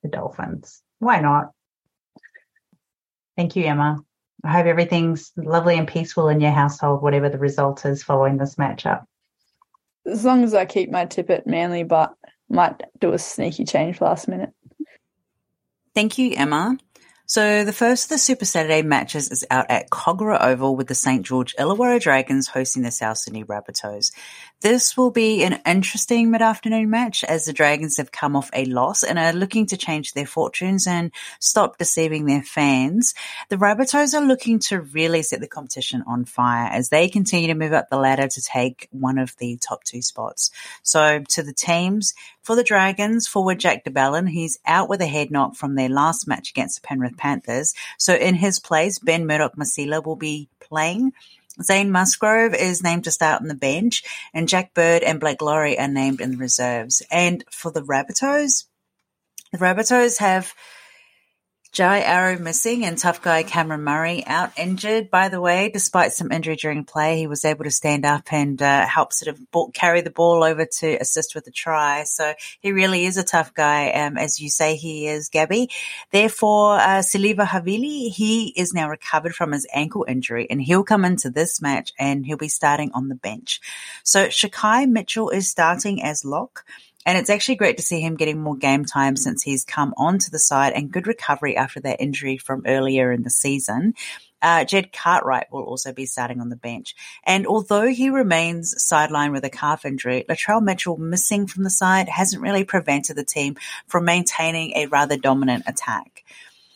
[0.02, 0.80] the Dolphins.
[1.00, 1.50] Why not?
[3.36, 3.98] Thank you, Emma.
[4.42, 8.54] I hope everything's lovely and peaceful in your household, whatever the result is following this
[8.54, 9.04] matchup.
[10.06, 12.14] As long as I keep my tip at Manly, but
[12.48, 14.54] might do a sneaky change last minute.
[15.94, 16.78] Thank you, Emma.
[17.28, 20.94] So the first of the Super Saturday matches is out at Kogarah Oval with the
[20.94, 21.26] St.
[21.26, 24.12] George Illawarra Dragons hosting the South Sydney Rabbitohs.
[24.60, 29.02] This will be an interesting mid-afternoon match as the Dragons have come off a loss
[29.02, 31.10] and are looking to change their fortunes and
[31.40, 33.12] stop deceiving their fans.
[33.48, 37.54] The Rabbitohs are looking to really set the competition on fire as they continue to
[37.54, 40.52] move up the ladder to take one of the top two spots.
[40.84, 45.06] So to the teams, for the Dragons, forward Jack de Belin, he's out with a
[45.06, 47.74] head knock from their last match against the Penrith Panthers.
[47.98, 51.12] So in his place, Ben Murdoch Masila will be playing.
[51.62, 54.02] Zane Musgrove is named to start on the bench,
[54.35, 57.02] and Jack Bird and Blake Lawrie are named in the reserves.
[57.11, 58.66] And for the Rabbitohs,
[59.52, 60.52] the Rabbitohs have
[61.76, 65.10] Jai Arrow missing and tough guy Cameron Murray out injured.
[65.10, 68.62] By the way, despite some injury during play, he was able to stand up and
[68.62, 72.04] uh, help sort of ball, carry the ball over to assist with the try.
[72.04, 75.68] So he really is a tough guy, um, as you say he is, Gabbi.
[76.12, 81.04] Therefore, uh, Siliva Havili, he is now recovered from his ankle injury and he'll come
[81.04, 83.60] into this match and he'll be starting on the bench.
[84.02, 86.64] So Shaquai Mitchell is starting as lock.
[87.06, 90.28] And it's actually great to see him getting more game time since he's come onto
[90.30, 93.94] the side and good recovery after that injury from earlier in the season.
[94.42, 96.94] Uh, Jed Cartwright will also be starting on the bench.
[97.24, 102.08] And although he remains sidelined with a calf injury, Latrell Mitchell missing from the side
[102.08, 106.24] hasn't really prevented the team from maintaining a rather dominant attack.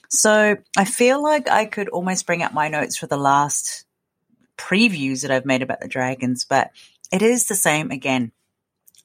[0.09, 3.85] So I feel like I could almost bring up my notes for the last
[4.57, 6.71] previews that I've made about the Dragons, but
[7.13, 8.33] it is the same again.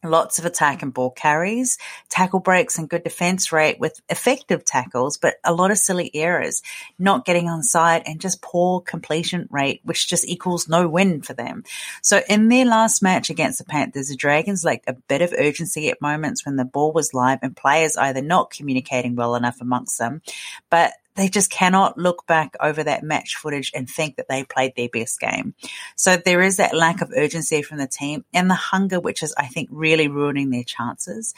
[0.06, 1.78] Lots of attack and ball carries,
[2.10, 6.62] tackle breaks and good defense rate with effective tackles, but a lot of silly errors,
[7.00, 11.34] not getting on side and just poor completion rate, which just equals no win for
[11.34, 11.64] them.
[12.02, 15.90] So in their last match against the Panthers, the Dragons lacked a bit of urgency
[15.90, 19.98] at moments when the ball was live and players either not communicating well enough amongst
[19.98, 20.22] them,
[20.70, 24.76] but they just cannot look back over that match footage and think that they played
[24.76, 25.56] their best game.
[25.96, 29.34] So there is that lack of urgency from the team and the hunger, which is,
[29.38, 31.34] I think, really ruining their chances.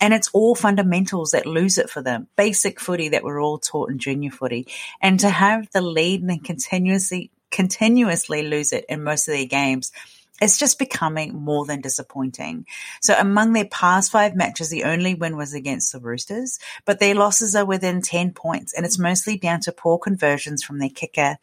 [0.00, 2.26] And it's all fundamentals that lose it for them.
[2.36, 4.66] Basic footy that we're all taught in junior footy.
[5.00, 9.46] And to have the lead and then continuously, continuously lose it in most of their
[9.46, 9.92] games
[10.40, 12.66] it's just becoming more than disappointing.
[13.00, 17.14] So among their past five matches, the only win was against the Roosters, but their
[17.14, 21.36] losses are within 10 points and it's mostly down to poor conversions from their kicker.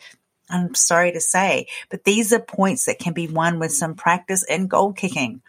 [0.49, 4.43] I'm sorry to say, but these are points that can be won with some practice
[4.43, 5.41] and goal kicking.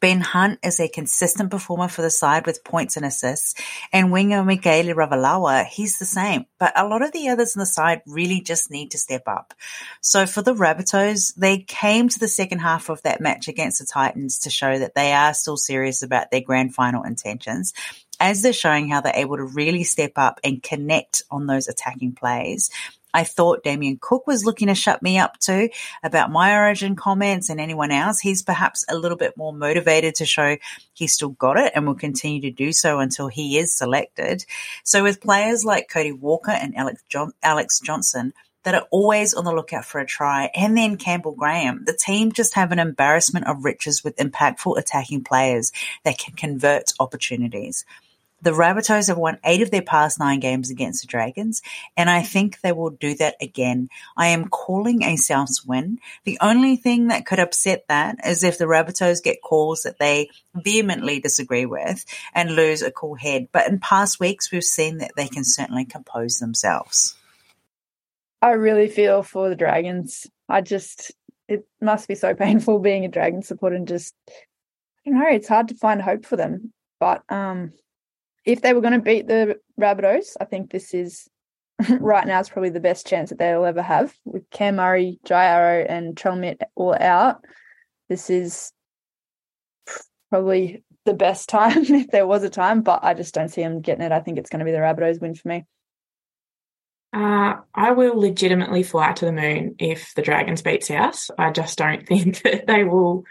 [0.00, 3.54] Ben Hunt is a consistent performer for the side with points and assists,
[3.92, 6.46] and winger Mikaele Ravalawa, he's the same.
[6.58, 9.54] But a lot of the others on the side really just need to step up.
[10.00, 13.86] So for the Rabbitohs, they came to the second half of that match against the
[13.86, 17.72] Titans to show that they are still serious about their grand final intentions
[18.20, 22.12] as they're showing how they're able to really step up and connect on those attacking
[22.12, 22.70] plays.
[23.14, 25.70] I thought Damien Cook was looking to shut me up too
[26.02, 28.20] about my origin comments and anyone else.
[28.20, 30.56] He's perhaps a little bit more motivated to show
[30.92, 34.44] he's still got it and will continue to do so until he is selected.
[34.82, 39.44] So with players like Cody Walker and Alex, John- Alex Johnston, that are always on
[39.44, 41.84] the lookout for a try, and then Campbell Graham.
[41.84, 45.70] The team just have an embarrassment of riches with impactful attacking players
[46.02, 47.84] that can convert opportunities.
[48.44, 51.62] The Rabbitohs have won eight of their past nine games against the Dragons,
[51.96, 53.88] and I think they will do that again.
[54.18, 55.98] I am calling a Souths win.
[56.24, 60.28] The only thing that could upset that is if the Rabbitohs get calls that they
[60.54, 62.04] vehemently disagree with
[62.34, 63.48] and lose a cool head.
[63.50, 67.16] But in past weeks, we've seen that they can certainly compose themselves.
[68.42, 70.26] I really feel for the Dragons.
[70.50, 71.12] I just,
[71.48, 74.14] it must be so painful being a Dragon supporter and just,
[75.02, 76.74] you know, it's hard to find hope for them.
[77.00, 77.72] But um,
[78.44, 81.28] if they were going to beat the Rabbitohs, I think this is
[82.00, 85.44] right now is probably the best chance that they'll ever have with Cam Murray, Jai
[85.44, 87.44] Arrow, and Trelmit all out.
[88.08, 88.72] This is
[90.30, 93.80] probably the best time if there was a time, but I just don't see them
[93.80, 94.12] getting it.
[94.12, 95.64] I think it's going to be the Rabbitohs win for me.
[97.12, 101.30] Uh, I will legitimately fly to the moon if the Dragons beat South.
[101.38, 103.24] I just don't think that they will.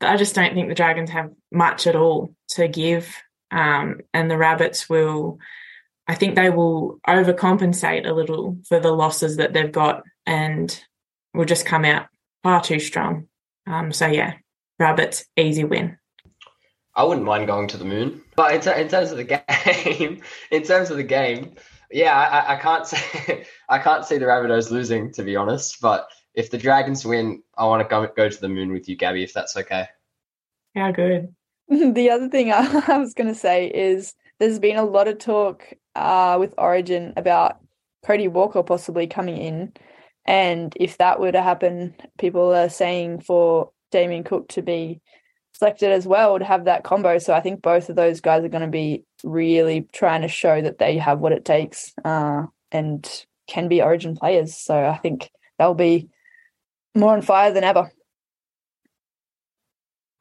[0.00, 3.16] I just don't think the Dragons have much at all to give
[3.50, 5.38] um, and the rabbits will,
[6.06, 10.84] I think they will overcompensate a little for the losses that they've got and
[11.32, 12.06] will just come out
[12.42, 13.28] far too strong.
[13.66, 14.34] Um, so yeah,
[14.78, 15.98] rabbits easy win.
[16.94, 19.24] I wouldn't mind going to the moon, but in, in terms of the
[19.84, 21.54] game, in terms of the game,
[21.90, 25.80] yeah, I, I can't say I can't see the Rabbitohs losing to be honest.
[25.80, 28.96] But if the Dragons win, I want to go go to the moon with you,
[28.96, 29.88] Gabbi, if that's okay.
[30.74, 31.34] yeah good.
[31.68, 35.64] the other thing I, was going to say is there's been a lot of talk
[35.94, 37.58] uh, with Origin about
[38.04, 39.72] Cody Walker possibly coming in.
[40.26, 45.00] And if that were to happen, people are saying for Damien Cook to be
[45.52, 47.18] selected as well to have that combo.
[47.18, 50.60] So I think both of those guys are going to be really trying to show
[50.60, 54.56] that they have what it takes uh, and can be Origin players.
[54.56, 56.08] So I think they'll be
[56.94, 57.92] more on fire than ever.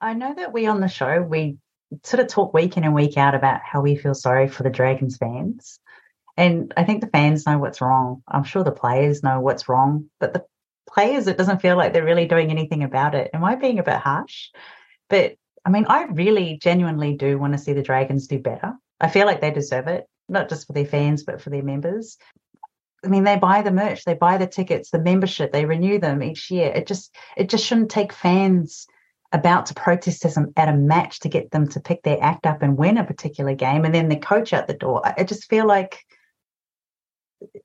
[0.03, 1.57] I know that we on the show we
[2.03, 4.69] sort of talk week in and week out about how we feel sorry for the
[4.69, 5.79] Dragons fans.
[6.35, 8.21] And I think the fans know what's wrong.
[8.27, 10.43] I'm sure the players know what's wrong, but the
[10.89, 13.31] players, it doesn't feel like they're really doing anything about it.
[13.33, 14.49] Am I being a bit harsh?
[15.09, 18.73] But I mean, I really genuinely do want to see the Dragons do better.
[18.99, 22.17] I feel like they deserve it, not just for their fans, but for their members.
[23.05, 26.21] I mean, they buy the merch, they buy the tickets, the membership, they renew them
[26.21, 26.73] each year.
[26.73, 28.87] It just, it just shouldn't take fans
[29.33, 32.77] about to protest at a match to get them to pick their act up and
[32.77, 35.01] win a particular game, and then the coach out the door.
[35.03, 36.05] I just feel like,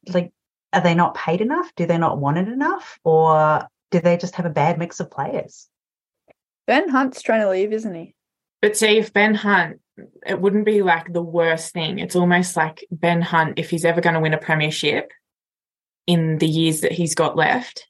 [0.08, 0.32] like,
[0.72, 1.70] are they not paid enough?
[1.76, 5.10] Do they not want it enough, or do they just have a bad mix of
[5.10, 5.68] players?
[6.66, 8.14] Ben Hunt's trying to leave, isn't he?
[8.60, 9.80] But see, if Ben Hunt,
[10.26, 11.98] it wouldn't be like the worst thing.
[11.98, 15.10] It's almost like Ben Hunt, if he's ever going to win a premiership
[16.06, 17.86] in the years that he's got left,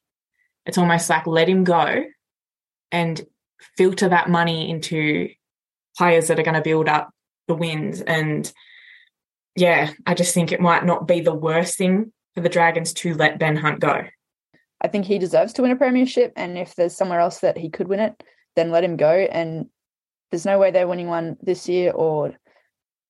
[0.66, 2.04] it's almost like let him go
[2.92, 3.24] and
[3.76, 5.28] filter that money into
[5.96, 7.10] players that are going to build up
[7.48, 8.00] the wins.
[8.00, 8.50] And
[9.56, 13.14] yeah, I just think it might not be the worst thing for the Dragons to
[13.14, 14.04] let Ben Hunt go.
[14.80, 16.32] I think he deserves to win a premiership.
[16.36, 18.22] And if there's somewhere else that he could win it,
[18.54, 19.10] then let him go.
[19.10, 19.66] And
[20.30, 22.34] there's no way they're winning one this year or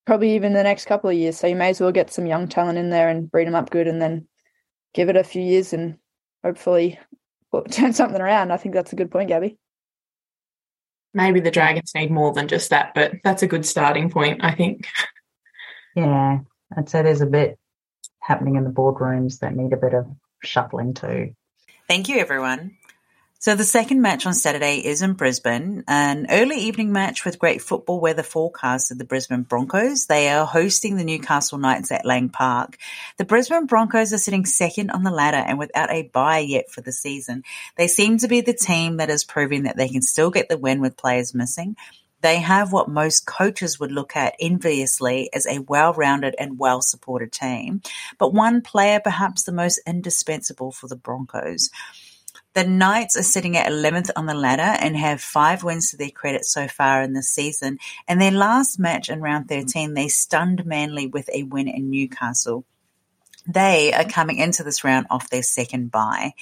[0.07, 1.37] probably even the next couple of years.
[1.37, 3.69] So you may as well get some young talent in there and breed them up
[3.69, 4.27] good and then
[4.95, 5.99] give it a few years and
[6.43, 6.99] hopefully
[7.71, 8.51] turn something around.
[8.51, 9.59] I think that's a good point, Gabbi
[11.15, 14.55] maybe the Dragons need more than just that, but that's a good starting point, I
[14.55, 14.87] think.
[15.95, 16.41] Yeah,
[16.77, 17.59] I'd say there's a bit
[18.21, 20.07] happening in the boardrooms that need a bit of
[20.45, 21.35] shuffling too.
[21.89, 22.78] Thank you, everyone.
[23.41, 27.63] So the second match on Saturday is in Brisbane, an early evening match with great
[27.63, 30.07] football weather forecast at the Brisbane Broncos.
[30.07, 32.79] They are hosting the Newcastle Knights at Lang Park.
[33.17, 36.81] The Brisbane Broncos are sitting second on the ladder and without a bye yet for
[36.81, 37.45] the season.
[37.77, 40.59] They seem to be the team that is proving that they can still get the
[40.59, 41.77] win with players missing.
[42.23, 47.83] They have what most coaches would look at enviously as a well-rounded and well-supported team,
[48.19, 51.71] but one player perhaps the most indispensable for the Broncos.
[52.55, 56.11] The Knights are sitting at eleventh on the ladder and have five wins to their
[56.11, 57.79] credit so far in the season.
[58.09, 62.65] And their last match in round thirteen, they stunned Manly with a win in Newcastle.
[63.51, 66.35] They are coming into this round off their second bye.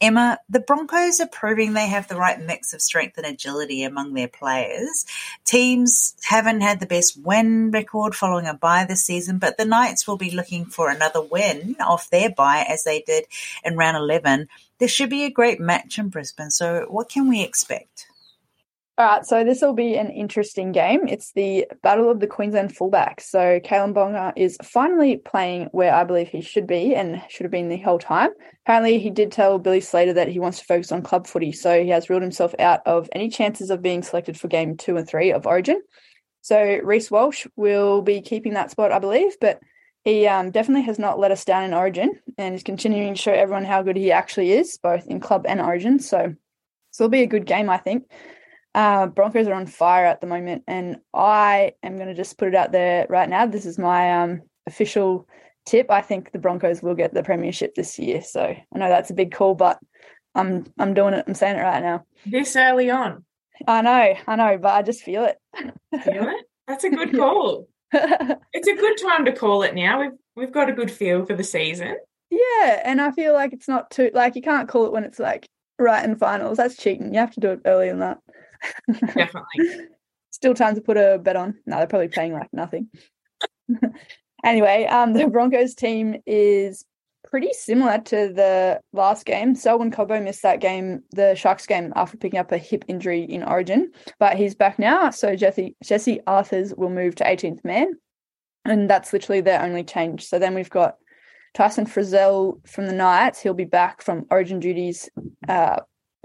[0.00, 4.14] Emma, the Broncos are proving they have the right mix of strength and agility among
[4.14, 5.04] their players.
[5.44, 10.06] Teams haven't had the best win record following a bye this season, but the Knights
[10.06, 13.24] will be looking for another win off their bye as they did
[13.64, 14.48] in round 11
[14.82, 16.50] this should be a great match in Brisbane.
[16.50, 18.06] So, what can we expect?
[18.98, 21.06] All right, so this will be an interesting game.
[21.06, 23.22] It's the Battle of the Queensland fullbacks.
[23.22, 27.52] So Kalyn Ponga is finally playing where I believe he should be and should have
[27.52, 28.30] been the whole time.
[28.66, 31.80] Apparently, he did tell Billy Slater that he wants to focus on club footy, so
[31.80, 35.08] he has ruled himself out of any chances of being selected for game two and
[35.08, 35.80] three of Origin.
[36.40, 39.60] So Reece Walsh will be keeping that spot, I believe, but
[40.04, 43.32] he um, definitely has not let us down in Origin and is continuing to show
[43.32, 45.98] everyone how good he actually is, both in club and Origin.
[46.00, 46.34] So,
[46.90, 48.10] so it'll be a good game, I think.
[48.74, 52.48] Uh, Broncos are on fire at the moment, and I am going to just put
[52.48, 53.46] it out there right now.
[53.46, 55.28] This is my um, official
[55.66, 55.90] tip.
[55.90, 58.22] I think the Broncos will get the premiership this year.
[58.22, 59.78] So I know that's a big call, but
[60.34, 61.24] I'm I'm doing it.
[61.28, 62.04] I'm saying it right now.
[62.24, 63.24] This early on.
[63.68, 65.36] I know, I know, but I just feel it.
[66.02, 66.46] Feel it?
[66.66, 67.68] That's a good call.
[68.52, 70.00] it's a good time to call it now.
[70.00, 71.96] We've we've got a good feel for the season.
[72.30, 75.18] Yeah, and I feel like it's not too like you can't call it when it's
[75.18, 76.56] like right in finals.
[76.56, 77.12] That's cheating.
[77.12, 78.18] You have to do it earlier than that.
[79.14, 79.88] Definitely.
[80.30, 81.58] Still time to put a bet on.
[81.66, 82.88] No, they're probably paying like nothing.
[84.44, 86.84] anyway, um, the Broncos team is
[87.32, 89.54] pretty similar to the last game.
[89.54, 93.42] Selwyn Cobbo missed that game, the Sharks game, after picking up a hip injury in
[93.42, 95.08] Origin, but he's back now.
[95.08, 97.94] So Jesse Jesse Arthars will move to 18th man,
[98.66, 100.26] and that's literally their only change.
[100.26, 100.96] So then we've got
[101.54, 103.40] Tyson Frizell from the Knights.
[103.40, 105.08] He'll be back from Origin duties,
[105.48, 105.76] uh,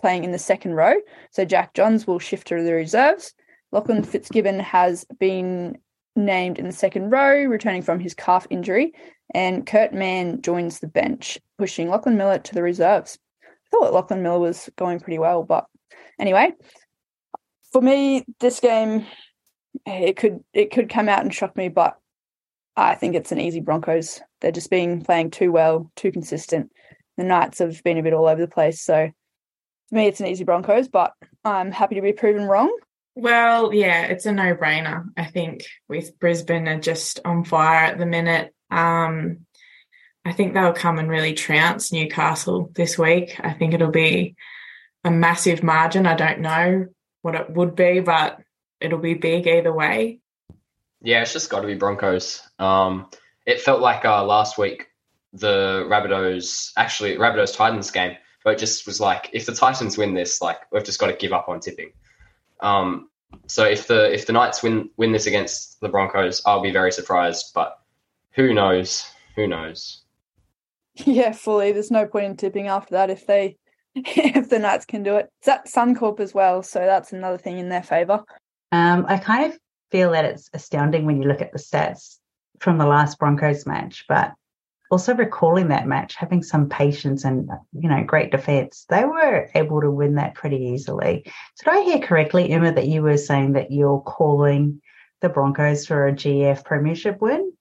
[0.02, 0.96] playing in the second row.
[1.32, 3.34] So Jack Johns will shift to the reserves.
[3.72, 5.78] Lachlan Fitzgibbon has been
[6.18, 8.94] named in the second row, returning from his calf injury
[9.34, 13.18] and Kurt Mann joins the bench, pushing Lachlan Miller to the reserves.
[13.44, 15.66] I thought Lachlan Miller was going pretty well, but
[16.20, 16.54] anyway,
[17.72, 19.06] for me, this game
[19.86, 21.98] it could it could come out and shock me, but
[22.76, 24.22] I think it's an easy Broncos.
[24.42, 26.72] They're just being playing too well, too consistent.
[27.18, 28.82] The Knights have been a bit all over the place.
[28.82, 29.10] So
[29.90, 31.14] for me, it's an easy Broncos, but
[31.44, 32.72] I'm happy to be proven wrong.
[33.20, 35.10] Well, yeah, it's a no brainer.
[35.18, 38.54] I think with Brisbane are just on fire at the minute.
[38.70, 39.48] Um,
[40.24, 43.40] I think they'll come and really trounce Newcastle this week.
[43.40, 44.36] I think it'll be
[45.04, 46.06] a massive margin.
[46.06, 46.90] I don't know
[47.24, 48.40] what it would be, but
[48.80, 50.20] it'll be big either way.
[51.02, 52.48] Yeah, it's just got to be Broncos.
[52.60, 53.10] Um,
[53.48, 54.90] it felt like uh, last week
[55.34, 60.14] the Rabbitohs, actually Rabbitohs Titans game, but it just was like if the Titans win
[60.14, 61.94] this, like we've just got to give up on tipping.
[62.60, 63.10] Um,
[63.48, 66.92] so if the if the Knights win win this against the Broncos, I'll be very
[66.92, 67.54] surprised.
[67.54, 67.78] But
[68.32, 69.06] who knows?
[69.36, 70.04] Who knows?
[71.06, 71.74] Yeah, fully.
[71.74, 73.58] There's no point in tipping after that if they
[73.96, 75.30] if the Knights can do it.
[75.40, 78.24] It's at Suncorp as well, so that's another thing in their favour.
[78.72, 79.60] Um, I kind of
[79.92, 82.18] feel that it's astounding when you look at the stats
[82.60, 84.34] from the last Broncos match, but
[84.90, 89.82] also recalling that match, having some patience and you know great defense, they were able
[89.82, 91.24] to win that pretty easily.
[91.60, 94.82] Did I hear correctly, Emma, that you were saying that you're calling
[95.22, 97.52] the Broncos for a GF Premiership win?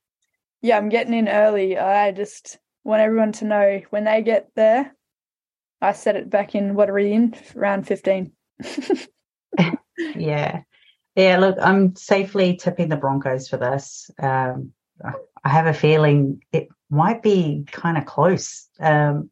[0.63, 1.79] Yeah, I'm getting in early.
[1.79, 4.95] I just want everyone to know when they get there.
[5.81, 8.33] I said it back in what are we in round fifteen.
[10.17, 10.63] yeah,
[11.15, 11.39] yeah.
[11.39, 14.11] Look, I'm safely tipping the Broncos for this.
[14.23, 14.73] Um,
[15.45, 18.69] I have a feeling it might be kind of close.
[18.81, 19.31] Um,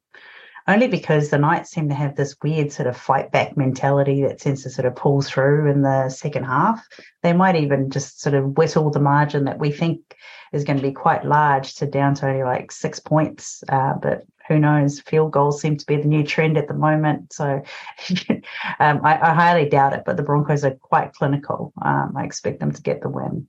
[0.66, 4.40] only because the Knights seem to have this weird sort of fight back mentality that
[4.40, 6.86] seems to sort of pull through in the second half.
[7.22, 10.16] They might even just sort of whittle the margin that we think
[10.54, 13.62] is going to be quite large to down to only like six points.
[13.68, 15.00] Uh, but who knows?
[15.00, 17.32] Field goals seem to be the new trend at the moment.
[17.32, 17.62] So
[18.80, 21.72] um, I, I, highly doubt it, but the Broncos are quite clinical.
[21.82, 23.48] Um, I expect them to get the win.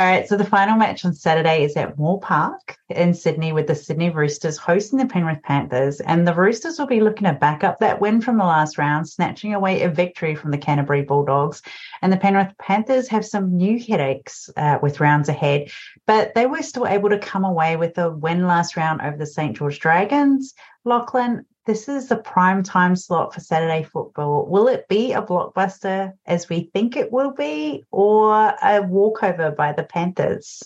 [0.00, 3.66] All right, so the final match on Saturday is at Moore Park in Sydney with
[3.66, 6.00] the Sydney Roosters hosting the Penrith Panthers.
[6.00, 9.06] And the Roosters will be looking to back up that win from the last round,
[9.06, 11.60] snatching away a victory from the Canterbury Bulldogs.
[12.00, 15.70] And the Penrith Panthers have some new headaches uh, with rounds ahead,
[16.06, 19.26] but they were still able to come away with a win last round over the
[19.26, 19.54] St.
[19.54, 20.54] George Dragons.
[20.86, 24.44] Lachlan, this is the prime time slot for Saturday football.
[24.46, 29.72] Will it be a blockbuster as we think it will be, or a walkover by
[29.72, 30.64] the Panthers?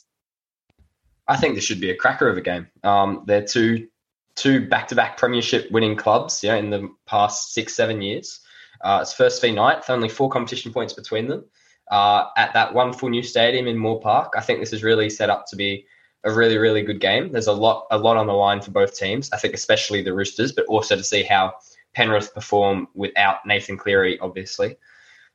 [1.28, 2.68] I think this should be a cracker of a game.
[2.82, 3.88] Um, they're two
[4.34, 8.40] two back to back premiership winning clubs, yeah, in the past six seven years.
[8.80, 11.44] Uh, it's first v ninth, only four competition points between them.
[11.90, 15.28] Uh, at that wonderful new stadium in Moore Park, I think this is really set
[15.28, 15.86] up to be
[16.24, 17.30] a really really good game.
[17.30, 19.30] There's a lot a lot on the line for both teams.
[19.32, 21.54] I think especially the Roosters, but also to see how
[21.92, 24.76] Penrith perform without Nathan Cleary, obviously.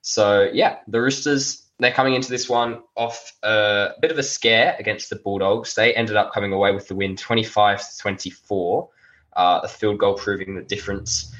[0.02, 4.76] So yeah, the Roosters they're coming into this one off a bit of a scare
[4.80, 5.74] against the Bulldogs.
[5.76, 8.90] They ended up coming away with the win, 25 to 24.
[9.34, 11.34] Uh, the field goal proving the difference.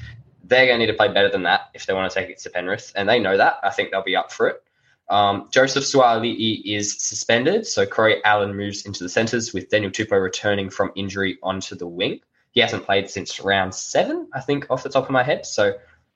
[0.44, 2.38] They're going to need to play better than that if they want to take it
[2.38, 3.58] to Penrith, and they know that.
[3.62, 4.62] I think they'll be up for it.
[5.10, 10.22] Um, Joseph Suaalii is suspended, so Corey Allen moves into the centres with Daniel Tupou
[10.22, 12.20] returning from injury onto the wing.
[12.52, 15.46] He hasn't played since round seven, I think, off the top of my head.
[15.46, 15.74] So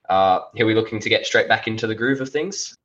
[0.09, 2.77] uh, he'll be looking to get straight back into the groove of things.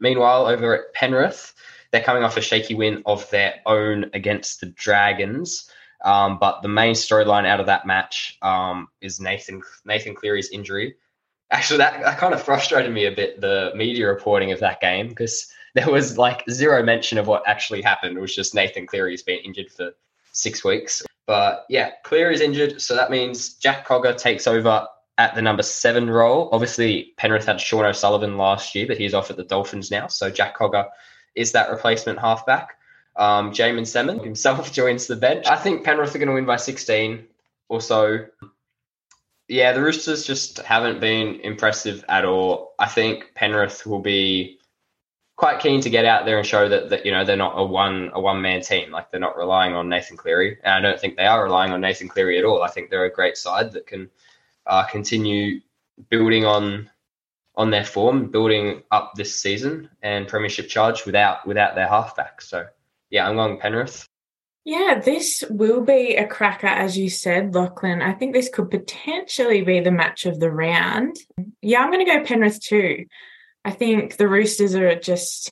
[0.00, 1.54] Meanwhile, over at Penrith,
[1.92, 5.70] they're coming off a shaky win of their own against the Dragons.
[6.04, 10.96] Um, but the main storyline out of that match um, is Nathan Nathan Cleary's injury
[11.50, 15.08] actually that, that kind of frustrated me a bit the media reporting of that game
[15.08, 18.16] because there was like zero mention of what actually happened.
[18.16, 19.92] It was just nathan cleary's been injured for
[20.32, 21.02] six weeks.
[21.26, 24.86] But yeah cleary's injured so that means jack cogger takes over
[25.16, 26.48] at the number seven role.
[26.52, 30.30] Obviously penrith had sean o'sullivan last year but he's off at the dolphins now so
[30.30, 30.86] jack cogger
[31.34, 32.74] is that replacement halfback.
[33.16, 35.46] Um, Jaeman Salmon himself joins the bench.
[35.46, 37.26] I think Penrith are going to win by 16
[37.68, 38.26] or so
[39.48, 42.74] yeah, the Roosters just haven't been impressive at all.
[42.78, 44.58] I think Penrith will be
[45.36, 47.64] quite keen to get out there and show that, that you know they're not a
[47.64, 48.90] one a one man team.
[48.90, 51.80] Like they're not relying on Nathan Cleary, and I don't think they are relying on
[51.80, 52.62] Nathan Cleary at all.
[52.62, 54.10] I think they're a great side that can
[54.66, 55.60] uh, continue
[56.10, 56.90] building on
[57.54, 62.42] on their form, building up this season and premiership charge without without their halfback.
[62.42, 62.66] So
[63.08, 64.06] yeah, I'm going Penrith.
[64.68, 68.02] Yeah, this will be a cracker, as you said, Lachlan.
[68.02, 71.16] I think this could potentially be the match of the round.
[71.62, 73.06] Yeah, I'm going to go Penrith too.
[73.64, 75.50] I think the Roosters are just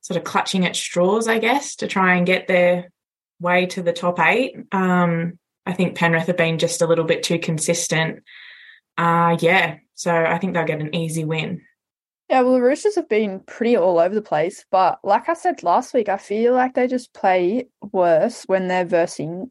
[0.00, 2.90] sort of clutching at straws, I guess, to try and get their
[3.38, 4.56] way to the top eight.
[4.72, 8.24] Um, I think Penrith have been just a little bit too consistent.
[8.96, 11.62] Uh, yeah, so I think they'll get an easy win.
[12.28, 15.62] Yeah, well, the Roosters have been pretty all over the place, but like I said
[15.62, 19.50] last week, I feel like they just play worse when they're versing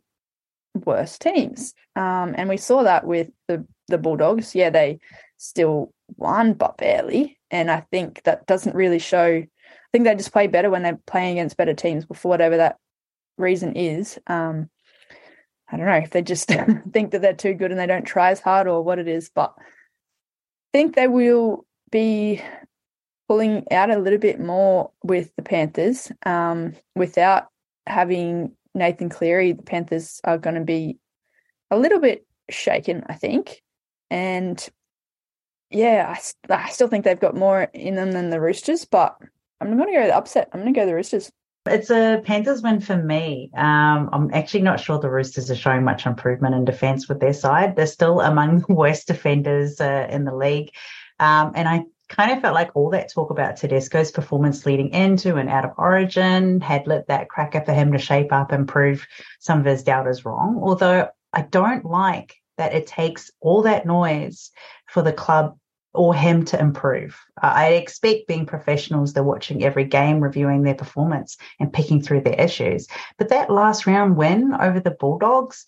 [0.85, 1.73] worse teams.
[1.95, 4.53] Um, and we saw that with the the Bulldogs.
[4.53, 4.99] Yeah, they
[5.37, 7.39] still won, but barely.
[7.49, 9.25] And I think that doesn't really show.
[9.25, 9.47] I
[9.91, 12.77] think they just play better when they're playing against better teams, for whatever that
[13.37, 14.19] reason is.
[14.27, 14.69] Um,
[15.71, 16.47] I don't know if they just
[16.93, 19.31] think that they're too good and they don't try as hard or what it is,
[19.33, 19.63] but I
[20.73, 22.41] think they will be
[23.27, 27.47] pulling out a little bit more with the Panthers um, without
[27.85, 29.51] having Nathan Cleary.
[29.51, 30.97] The Panthers are going to be
[31.69, 33.61] a little bit shaken, I think.
[34.09, 34.65] And
[35.69, 36.15] yeah,
[36.49, 39.17] I, I still think they've got more in them than the Roosters, but
[39.59, 40.49] I'm going to go the upset.
[40.53, 41.31] I'm going to go the Roosters.
[41.65, 43.51] It's a Panthers win for me.
[43.53, 47.33] Um, I'm actually not sure the Roosters are showing much improvement in defence with their
[47.33, 47.75] side.
[47.75, 50.71] They're still among the worst defenders uh, in the league.
[51.19, 55.35] Um, and I kind of felt like all that talk about Tedesco's performance leading into
[55.35, 59.05] and out of origin had lit that cracker for him to shape up and prove
[59.39, 60.59] some of his doubters wrong.
[60.61, 64.51] Although I don't like that it takes all that noise
[64.87, 65.57] for the club
[65.93, 67.19] or him to improve.
[67.41, 72.39] I expect being professionals, they're watching every game, reviewing their performance and picking through their
[72.39, 72.87] issues.
[73.17, 75.65] But that last round win over the Bulldogs,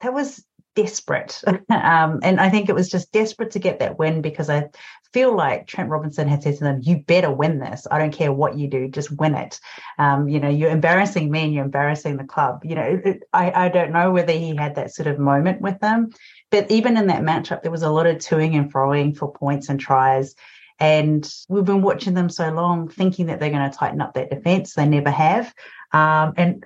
[0.00, 0.44] that was
[0.78, 1.42] desperate.
[1.70, 4.68] um, and I think it was just desperate to get that win because I
[5.12, 7.86] feel like Trent Robinson had said to them, "You better win this.
[7.90, 9.58] I don't care what you do, just win it."
[9.98, 12.64] Um, you know, you're embarrassing me and you're embarrassing the club.
[12.64, 15.80] You know, it, I I don't know whether he had that sort of moment with
[15.80, 16.10] them,
[16.50, 19.68] but even in that matchup, there was a lot of toing and froing for points
[19.68, 20.36] and tries.
[20.80, 24.30] And we've been watching them so long, thinking that they're going to tighten up that
[24.30, 24.74] defense.
[24.74, 25.52] They never have.
[25.92, 26.64] Um, and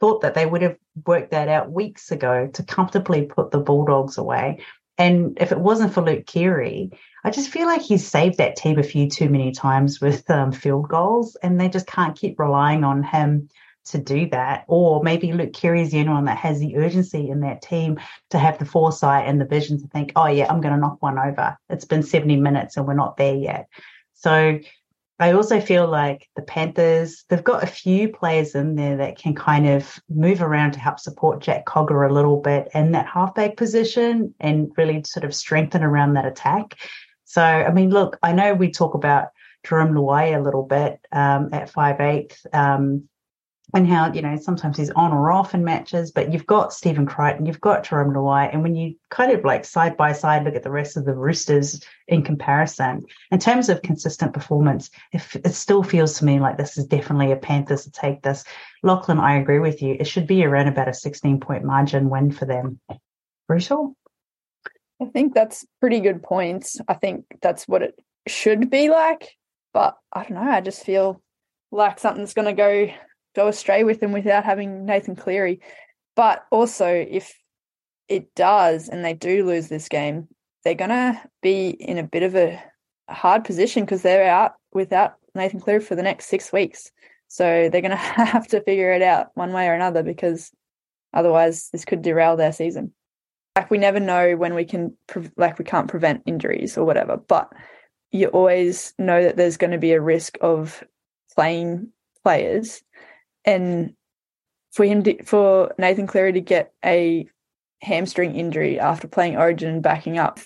[0.00, 4.18] thought that they would have worked that out weeks ago to comfortably put the Bulldogs
[4.18, 4.60] away.
[4.98, 6.90] And if it wasn't for Luke Keary,
[7.24, 10.52] I just feel like he's saved that team a few too many times with um,
[10.52, 13.48] field goals, and they just can't keep relying on him
[13.86, 14.64] to do that.
[14.68, 17.98] Or maybe Luke Keary is the only one that has the urgency in that team
[18.30, 21.00] to have the foresight and the vision to think, oh, yeah, I'm going to knock
[21.00, 21.56] one over.
[21.68, 23.68] It's been 70 minutes and we're not there yet.
[24.14, 24.58] So
[25.20, 29.34] I also feel like the Panthers, they've got a few players in there that can
[29.34, 33.58] kind of move around to help support Jack Cogger a little bit in that halfback
[33.58, 36.74] position and really sort of strengthen around that attack.
[37.26, 39.28] So, I mean, look, I know we talk about
[39.66, 43.06] Jarome Luai a little bit um, at five eight, um,
[43.74, 47.06] and how you know sometimes he's on or off in matches, but you've got Stephen
[47.06, 50.54] Crichton, you've got Jarome Luai, and when you kind of like side by side look
[50.54, 55.54] at the rest of the Roosters in comparison, in terms of consistent performance, it, it
[55.54, 58.44] still feels to me like this is definitely a Panthers to take this.
[58.82, 59.96] Lachlan, I agree with you.
[59.98, 62.80] It should be around about a 16 point margin win for them.
[63.46, 63.96] Brutal.
[65.02, 66.78] I think that's pretty good points.
[66.86, 69.36] I think that's what it should be like,
[69.72, 70.50] but I don't know.
[70.50, 71.22] I just feel
[71.72, 72.92] like something's going to go
[73.40, 75.60] go astray with them without having Nathan Cleary.
[76.16, 77.38] But also, if
[78.08, 80.28] it does and they do lose this game,
[80.64, 82.62] they're going to be in a bit of a
[83.08, 86.90] hard position because they're out without Nathan Cleary for the next six weeks.
[87.28, 90.50] So they're going to have to figure it out one way or another because
[91.14, 92.92] otherwise this could derail their season
[93.56, 94.96] like we never know when we can
[95.36, 97.52] like we can't prevent injuries or whatever but
[98.12, 100.84] you always know that there's going to be a risk of
[101.34, 101.88] playing
[102.22, 102.82] players
[103.44, 103.94] and
[104.72, 107.26] for him to, for Nathan Cleary to get a
[107.82, 110.38] hamstring injury after playing origin and backing up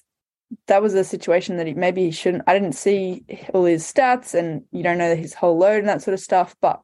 [0.69, 4.35] that was a situation that he maybe he shouldn't I didn't see all his stats
[4.35, 6.81] and you don't know his whole load and that sort of stuff but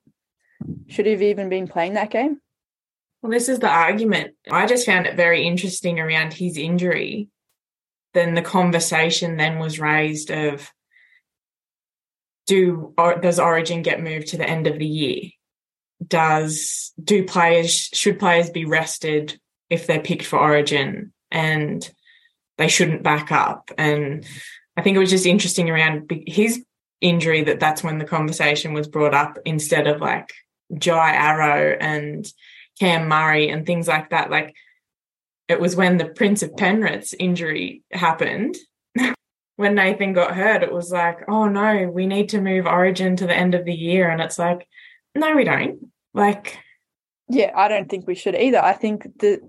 [0.89, 2.41] should he have even been playing that game
[3.23, 4.35] well, this is the argument.
[4.51, 7.29] I just found it very interesting around his injury.
[8.15, 10.73] Then the conversation then was raised of
[12.47, 15.31] do or, does Origin get moved to the end of the year?
[16.07, 19.39] Does do players should players be rested
[19.69, 21.89] if they're picked for Origin and
[22.59, 23.71] they shouldn't back up?
[23.77, 24.25] And
[24.77, 26.65] I think it was just interesting around his
[27.01, 30.33] injury that that's when the conversation was brought up instead of like
[30.77, 32.27] Jai Arrow and
[32.79, 34.31] Cam Murray and things like that.
[34.31, 34.55] Like
[35.49, 38.57] it was when the Prince of Penrith's injury happened.
[39.57, 43.27] when Nathan got hurt, it was like, oh no, we need to move Origin to
[43.27, 44.09] the end of the year.
[44.09, 44.67] And it's like,
[45.15, 45.90] no, we don't.
[46.15, 46.59] Like,
[47.29, 48.63] yeah, I don't think we should either.
[48.63, 49.41] I think that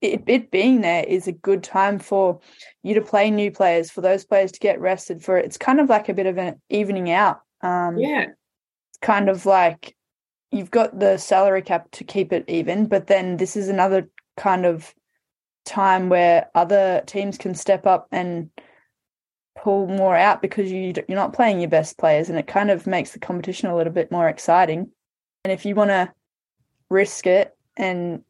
[0.00, 2.40] it, it, being there is a good time for
[2.82, 5.22] you to play new players, for those players to get rested.
[5.22, 7.40] For it's kind of like a bit of an evening out.
[7.62, 8.26] Um, yeah,
[8.90, 9.96] it's kind of like
[10.50, 14.64] you've got the salary cap to keep it even, but then this is another kind
[14.64, 14.94] of
[15.64, 18.50] time where other teams can step up and
[19.56, 22.86] pull more out because you you're not playing your best players, and it kind of
[22.86, 24.90] makes the competition a little bit more exciting.
[25.44, 26.12] And if you want to
[26.90, 28.22] risk it and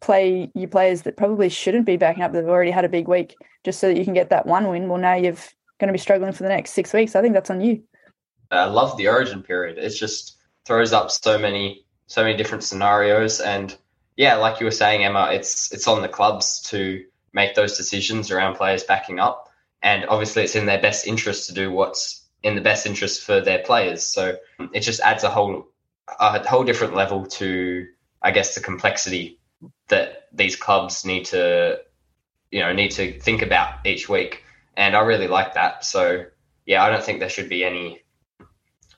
[0.00, 3.36] play your players that probably shouldn't be backing up, they've already had a big week,
[3.64, 4.88] just so that you can get that one win.
[4.88, 7.14] Well, now you've going to be struggling for the next six weeks.
[7.14, 7.82] I think that's on you.
[8.50, 9.78] I love the origin period.
[9.78, 13.76] It just throws up so many so many different scenarios and
[14.16, 18.30] yeah, like you were saying, Emma, it's it's on the clubs to make those decisions
[18.30, 19.48] around players backing up.
[19.82, 23.40] And obviously it's in their best interest to do what's in the best interest for
[23.40, 24.02] their players.
[24.02, 24.36] So
[24.72, 25.68] it just adds a whole
[26.20, 27.86] a whole different level to
[28.22, 29.38] I guess the complexity
[29.88, 31.80] that these clubs need to
[32.50, 34.44] you know need to think about each week.
[34.76, 35.84] And I really like that.
[35.84, 36.26] So
[36.66, 38.02] yeah, I don't think there should be any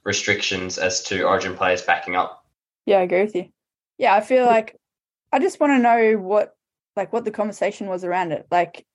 [0.05, 2.45] restrictions as to Origin players backing up.
[2.87, 3.49] Yeah, I agree with you.
[3.99, 4.77] Yeah, I feel like
[5.33, 6.57] I just want to know what
[6.97, 8.47] like what the conversation was around it.
[8.51, 8.87] Like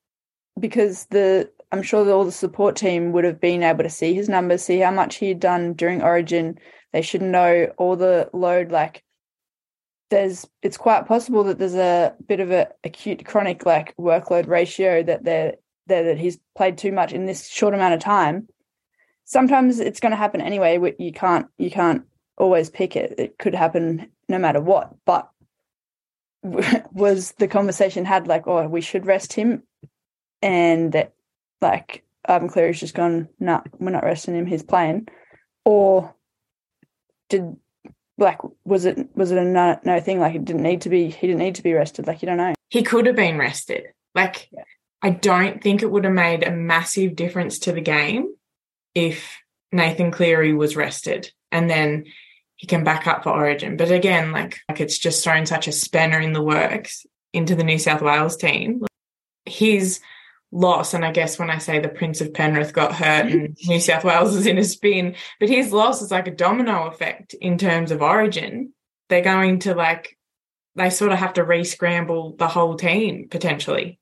[0.60, 4.14] because the I'm sure that all the support team would have been able to see
[4.14, 6.58] his numbers, see how much he had done during Origin.
[6.94, 8.72] They should know all the load.
[8.72, 9.04] Like
[10.10, 15.04] there's, it's quite possible that there's a bit of a acute chronic like workload ratio
[15.04, 15.56] that they're,
[15.88, 18.48] there that he's played too much in this short amount of time
[19.26, 20.80] sometimes it's going to happen anyway.
[20.98, 22.04] You can't you can't
[22.38, 23.16] always pick it.
[23.18, 24.96] It could happen no matter what.
[25.06, 25.30] But
[26.92, 29.64] was the conversation had like, oh, we should rest him,
[30.42, 31.14] and that
[31.66, 34.46] like Ivan um, Cleary's just gone, nah, we're not resting him.
[34.46, 35.08] He's playing,
[35.64, 36.14] or
[37.30, 37.56] did
[38.18, 40.20] like was it was it a no, no thing?
[40.20, 41.10] Like it didn't need to be.
[41.10, 42.08] He didn't need to be rested.
[42.08, 42.54] Like you don't know.
[42.70, 43.86] He could have been rested.
[44.14, 44.64] Like yeah.
[45.02, 48.34] I don't think it would have made a massive difference to the game
[48.94, 49.38] if
[49.72, 52.06] Nathan Cleary was rested and then
[52.56, 53.76] he can back up for Origin.
[53.76, 57.64] But again, like, like it's just thrown such a spanner in the works into the
[57.64, 58.86] New South Wales team.
[59.46, 60.00] His
[60.52, 63.80] loss, and I guess when I say the Prince of Penrith got hurt and New
[63.80, 67.58] South Wales is in a spin, but his loss is like a domino effect in
[67.58, 68.74] terms of Origin.
[69.10, 70.18] They're going to like,
[70.76, 74.00] they sort of have to re scramble the whole team potentially.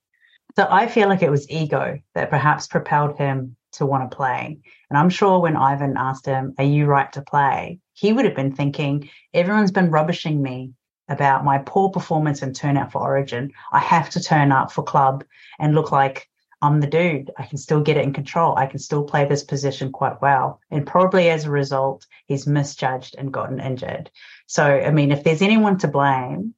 [0.56, 4.60] So I feel like it was ego that perhaps propelled him to want to play.
[4.90, 7.80] And I'm sure when Ivan asked him, Are you right to play?
[7.94, 10.74] He would have been thinking, Everyone's been rubbishing me
[11.10, 13.52] about my poor performance and turnout for Origin.
[13.72, 15.24] I have to turn up for club
[15.60, 16.30] and look like
[16.64, 17.30] I'm the dude.
[17.38, 18.56] I can still get it in control.
[18.58, 20.62] I can still play this position quite well.
[20.72, 24.10] And probably as a result, he's misjudged and gotten injured.
[24.48, 26.54] So, I mean, if there's anyone to blame,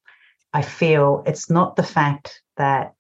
[0.54, 2.94] I feel it's not the fact that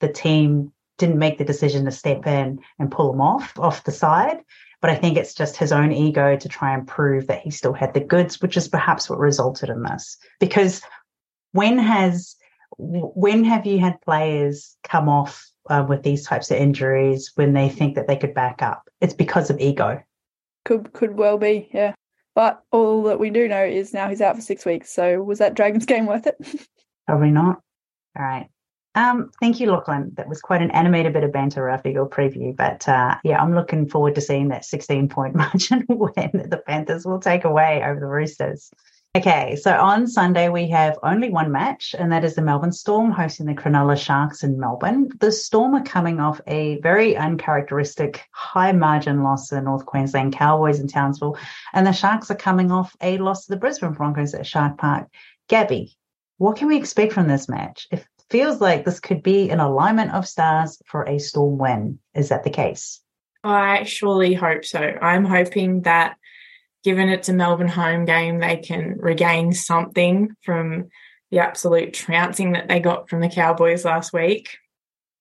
[0.00, 3.92] the team didn't make the decision to step in and pull him off off the
[3.92, 4.38] side.
[4.80, 7.74] But I think it's just his own ego to try and prove that he still
[7.74, 10.16] had the goods, which is perhaps what resulted in this.
[10.40, 10.80] Because
[11.52, 12.34] when has
[12.78, 17.68] when have you had players come off uh, with these types of injuries when they
[17.68, 18.88] think that they could back up?
[19.00, 20.02] It's because of ego.
[20.64, 21.94] Could could well be, yeah.
[22.34, 24.92] But all that we do know is now he's out for six weeks.
[24.92, 26.36] So was that Dragons game worth it?
[27.06, 27.60] Probably not.
[28.18, 28.48] All right.
[28.94, 30.12] Um, thank you, Lachlan.
[30.16, 32.56] That was quite an animated bit of banter after your preview.
[32.56, 36.62] But uh, yeah, I'm looking forward to seeing that 16 point margin win that the
[36.66, 38.70] Panthers will take away over the Roosters.
[39.16, 43.10] Okay, so on Sunday we have only one match, and that is the Melbourne Storm
[43.10, 45.08] hosting the Cronulla Sharks in Melbourne.
[45.20, 50.34] The Storm are coming off a very uncharacteristic high margin loss to the North Queensland
[50.34, 51.38] Cowboys in Townsville,
[51.72, 55.08] and the Sharks are coming off a loss to the Brisbane Broncos at Shark Park.
[55.48, 55.94] Gabbi,
[56.36, 57.88] what can we expect from this match?
[57.90, 61.98] It feels like this could be an alignment of stars for a Storm win.
[62.14, 63.00] Is that the case?
[63.42, 64.80] I surely hope so.
[64.80, 66.18] I'm hoping that
[66.86, 70.86] given it's a Melbourne home game, they can regain something from
[71.32, 74.58] the absolute trouncing that they got from the Cowboys last week,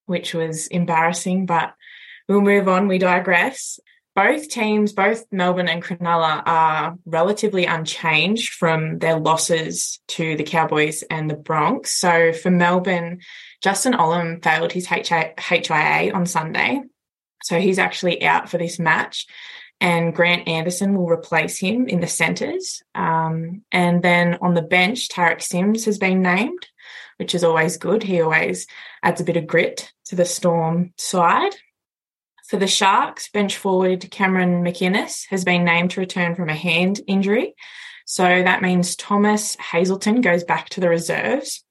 [0.05, 1.73] which was embarrassing, but
[2.29, 2.87] we'll move on.
[2.87, 3.79] We digress
[4.13, 11.01] both teams, both Melbourne and Cronulla, are relatively unchanged from their losses to the Cowboys
[11.09, 11.87] and the Broncs.
[11.87, 13.21] So for Melbourne,
[13.63, 16.81] Justin Olam failed his HIA on Sunday.
[17.41, 19.25] So he's actually out for this match.
[19.81, 22.81] And Grant Anderson will replace him in the centres.
[22.95, 26.67] Um, and then on the bench, Tariq Sims has been named,
[27.17, 28.01] which is always good.
[28.01, 28.67] He always
[29.03, 31.53] adds a bit of grit to the Storm side.
[32.47, 37.01] For the Sharks, bench forward Cameron McInnes has been named to return from a hand
[37.07, 37.55] injury.
[38.05, 41.63] So that means Thomas Hazelton goes back to the reserves.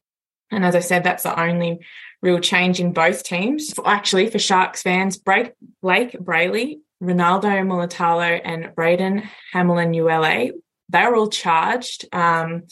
[0.51, 1.79] And as I said, that's the only
[2.23, 3.73] real change in both teams.
[3.85, 10.53] Actually, for Sharks fans, Blake Brailey, Ronaldo Mulitalo, and Braden Hamlin-Uele,
[10.89, 12.65] they're all charged um,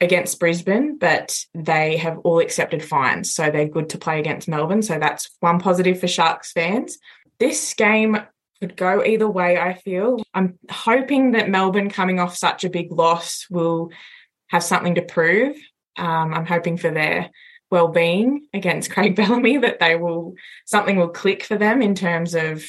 [0.00, 3.32] against Brisbane, but they have all accepted fines.
[3.32, 4.82] So they're good to play against Melbourne.
[4.82, 6.98] So that's one positive for Sharks fans.
[7.38, 8.16] this game
[8.60, 10.22] could go either way, I feel.
[10.32, 13.90] I'm hoping that Melbourne, coming off such a big loss, will
[14.48, 15.56] have something to prove.
[15.98, 17.30] Um, I'm hoping for their
[17.70, 22.64] well-being against Craig Bellamy that they will something will click for them in terms of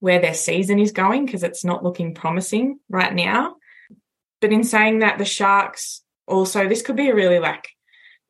[0.00, 3.56] where their season is going because it's not looking promising right now.
[4.40, 7.68] But in saying that, the Sharks also this could be a really like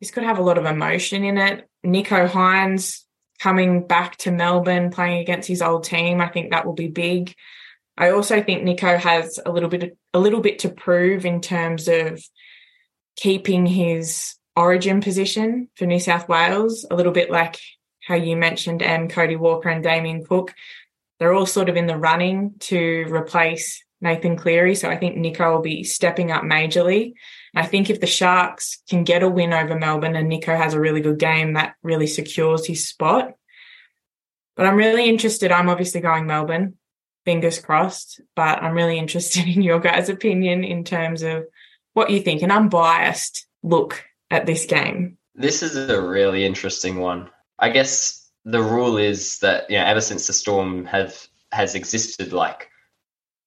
[0.01, 1.69] this could have a lot of emotion in it.
[1.85, 3.01] Nicho Hynes
[3.39, 6.21] coming back to Melbourne, playing against his old team.
[6.21, 7.35] I think that will be big.
[7.99, 11.89] I also think Nicho has a little bit a little bit to prove in terms
[11.89, 12.23] of
[13.17, 17.59] keeping his origin position for New South Wales, a little bit like
[18.07, 20.55] how you mentioned and Cody Walker and Damien Cook.
[21.19, 24.75] They're all sort of in the running to replace Nathan Cleary.
[24.75, 27.15] So I think Nicho will be stepping up majorly.
[27.55, 30.81] I think if the Sharks can get a win over Melbourne and Nicho has a
[30.81, 33.33] really good game, that really secures his spot.
[34.57, 35.53] But I'm really interested.
[35.53, 36.75] I'm obviously going Melbourne,
[37.25, 41.45] fingers crossed, but I'm really interested in your guys' opinion in terms of
[41.95, 45.17] what you think, an unbiased look at this game.
[45.35, 47.31] This is a really interesting one.
[47.59, 52.33] I guess the rule is that, you know, ever since the Storm have has existed,
[52.33, 52.71] like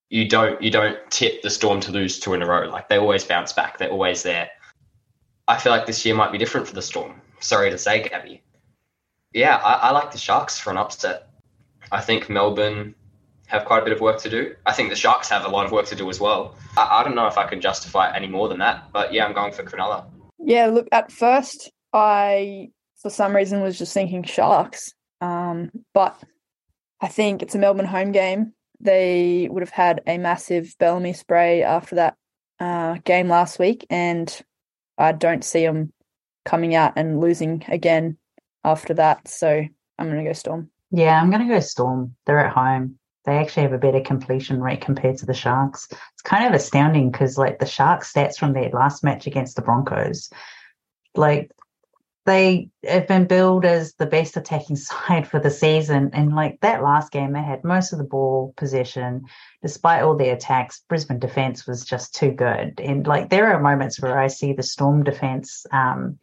[0.10, 2.70] you don't you don't tip the Storm to lose two in a row.
[2.70, 3.78] Like they always bounce back.
[3.78, 4.50] They're always there.
[5.48, 7.22] I feel like this year might be different for the Storm.
[7.40, 8.42] Sorry to say, Gabbi.
[9.34, 11.30] Yeah, I, I like the Sharks for an upset.
[11.92, 12.94] I think Melbourne
[13.48, 14.54] have quite a bit of work to do.
[14.66, 16.56] I think the Sharks have a lot of work to do as well.
[16.78, 19.26] I, I don't know if I can justify it any more than that, but yeah,
[19.26, 20.06] I'm going for Cronulla.
[20.40, 22.72] Yeah, look, at first I,
[23.02, 24.94] for some reason, was just thinking Sharks.
[25.22, 26.22] Um, but
[27.02, 31.64] I think it's a Melbourne home game they would have had a massive Bellamy spray
[31.64, 32.16] after that
[32.60, 34.42] uh, game last week, and
[34.98, 35.94] I don't see them
[36.46, 38.18] coming out and losing again
[38.64, 39.28] after that.
[39.28, 40.70] So I'm going to go Storm.
[40.92, 42.16] Yeah, I'm going to go Storm.
[42.26, 42.98] They're at home.
[43.26, 45.88] They actually have a better completion rate compared to the Sharks.
[45.92, 49.62] It's kind of astounding because, like, the Sharks' stats from their last match against the
[49.62, 50.30] Broncos,
[51.16, 51.52] like
[52.30, 56.12] they have been billed as the best attacking side for the season.
[56.14, 59.26] And like that last game, they had most of the ball possession.
[59.64, 62.80] Despite all the attacks, Brisbane defense was just too good.
[62.80, 66.20] And like there are moments where I see the Storm defense um,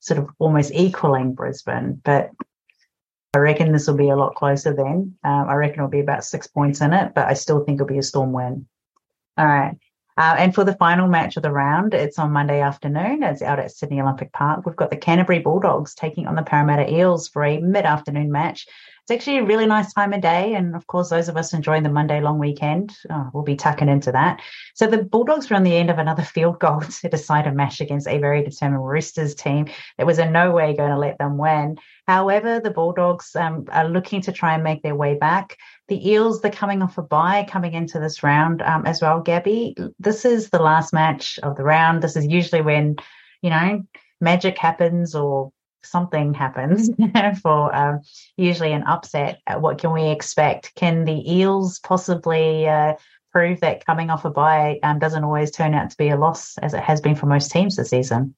[0.00, 2.30] sort of almost equaling Brisbane, but
[3.34, 5.16] I reckon this will be a lot closer then.
[5.24, 7.86] Um, I reckon it'll be about six points in it, but I still think it'll
[7.86, 8.66] be a Storm win.
[9.36, 9.76] All right.
[10.18, 13.22] Uh, and for the final match of the round, it's on Monday afternoon.
[13.22, 14.66] It's out at Sydney Olympic Park.
[14.66, 18.66] We've got the Canterbury Bulldogs taking on the Parramatta Eels for a mid afternoon match.
[19.02, 20.54] It's actually a really nice time of day.
[20.54, 23.88] And of course, those of us enjoying the Monday long weekend, oh, we'll be tucking
[23.88, 24.42] into that.
[24.74, 27.80] So the Bulldogs were on the end of another field goal to decide a match
[27.80, 31.38] against a very determined Roosters team that was in no way going to let them
[31.38, 31.78] win.
[32.08, 35.58] However, the Bulldogs um, are looking to try and make their way back.
[35.88, 39.22] The Eels, they're coming off a bye coming into this round um, as well.
[39.22, 42.02] Gabbi, this is the last match of the round.
[42.02, 42.96] This is usually when,
[43.40, 43.82] you know,
[44.20, 45.50] magic happens or
[45.82, 46.90] something happens
[47.42, 48.00] for um,
[48.36, 49.40] usually an upset.
[49.46, 50.74] Uh, what can we expect?
[50.74, 52.94] Can the Eels possibly uh,
[53.32, 56.58] prove that coming off a bye um, doesn't always turn out to be a loss
[56.58, 58.34] as it has been for most teams this season?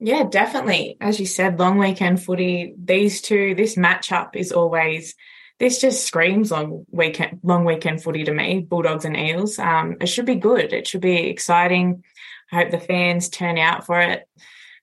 [0.00, 0.96] Yeah, definitely.
[1.00, 5.14] As you said, long weekend footy, these two, this matchup is always
[5.58, 9.58] this just screams long weekend long weekend footy to me, Bulldogs and Eels.
[9.58, 10.72] Um, it should be good.
[10.72, 12.04] It should be exciting.
[12.52, 14.28] I hope the fans turn out for it.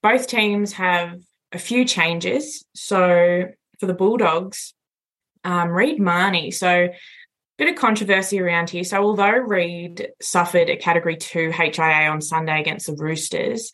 [0.02, 1.20] Both teams have
[1.52, 2.66] a few changes.
[2.74, 3.50] So
[3.80, 4.74] for the Bulldogs,
[5.44, 6.52] um, Reed Mahoney.
[6.52, 6.90] So
[7.58, 8.84] bit of controversy around here.
[8.84, 13.72] So although Reed suffered a Category Two HIA on Sunday against the Roosters,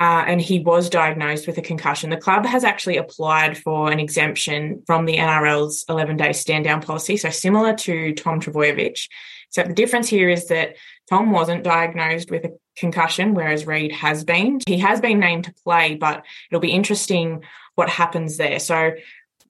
[0.00, 2.08] uh, and he was diagnosed with a concussion.
[2.08, 6.80] The club has actually applied for an exemption from the NRL's 11 day stand down
[6.80, 7.18] policy.
[7.18, 9.06] So, similar to Tom Trbojevic.
[9.50, 10.76] So, the difference here is that
[11.10, 14.60] Tom wasn't diagnosed with a concussion, whereas Reed has been.
[14.66, 17.44] He has been named to play, but it'll be interesting
[17.74, 18.58] what happens there.
[18.58, 18.92] So,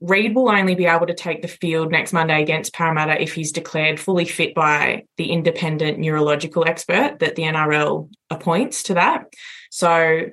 [0.00, 3.52] Reed will only be able to take the field next Monday against Parramatta if he's
[3.52, 9.26] declared fully fit by the independent neurological expert that the NRL appoints to that.
[9.70, 10.30] So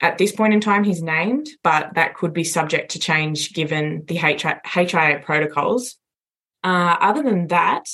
[0.00, 4.04] at this point in time, he's named, but that could be subject to change given
[4.06, 5.96] the HIA protocols.
[6.64, 7.86] Uh, other than that,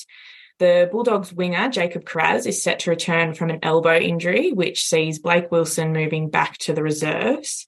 [0.59, 5.19] the Bulldogs winger, Jacob Kiraz, is set to return from an elbow injury, which sees
[5.19, 7.67] Blake Wilson moving back to the reserves.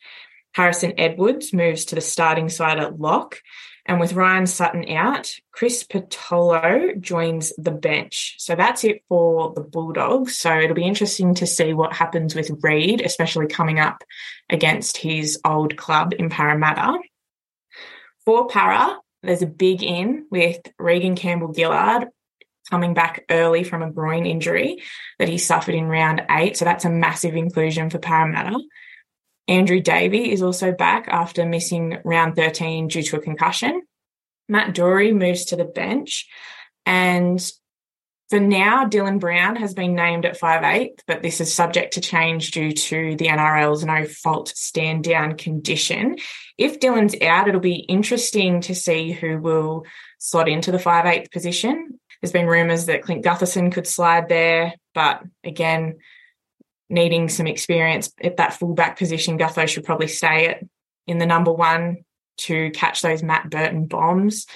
[0.53, 3.43] Harrison Edwards moves to the starting side at lock.
[3.89, 8.34] And with Ryan Sutton out, Chris Patolo joins the bench.
[8.39, 10.36] So that's it for the Bulldogs.
[10.36, 14.05] So it'll be interesting to see what happens with Reed, especially coming up
[14.51, 16.99] against his old club in Parramatta.
[18.26, 22.09] For Para, there's a big in with Reagan Campbell Gillard
[22.68, 24.82] coming back early from a groin injury
[25.18, 26.59] that he suffered in round eight.
[26.59, 28.59] So that's a massive inclusion for Parramatta.
[29.49, 33.82] Andrew Davey is also back after missing round 13 due to a concussion.
[34.49, 36.28] Matt Doorey moves to the bench.
[36.86, 37.40] And
[38.30, 42.51] for now, Dylan Brown has been named at 5'8, but this is subject to change
[42.51, 46.18] due to the NRL's no fault stand down condition.
[46.59, 49.86] If Dylan's out, it'll be interesting to see who will
[50.18, 51.99] slot into the 5'8 position.
[52.20, 55.99] There's been rumours that Clint Gutherson could slide there, but again,
[56.91, 60.64] needing some experience at that fullback position, Gutho should probably stay at
[61.07, 62.05] in the number one
[62.39, 64.47] to catch those Matt Burton bombs.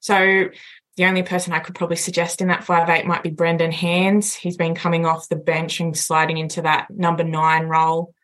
[0.00, 0.48] So
[0.96, 4.34] the only person I could probably suggest in that five eight might be Brendan Hands.
[4.34, 8.14] He's been coming off the bench and sliding into that number nine role,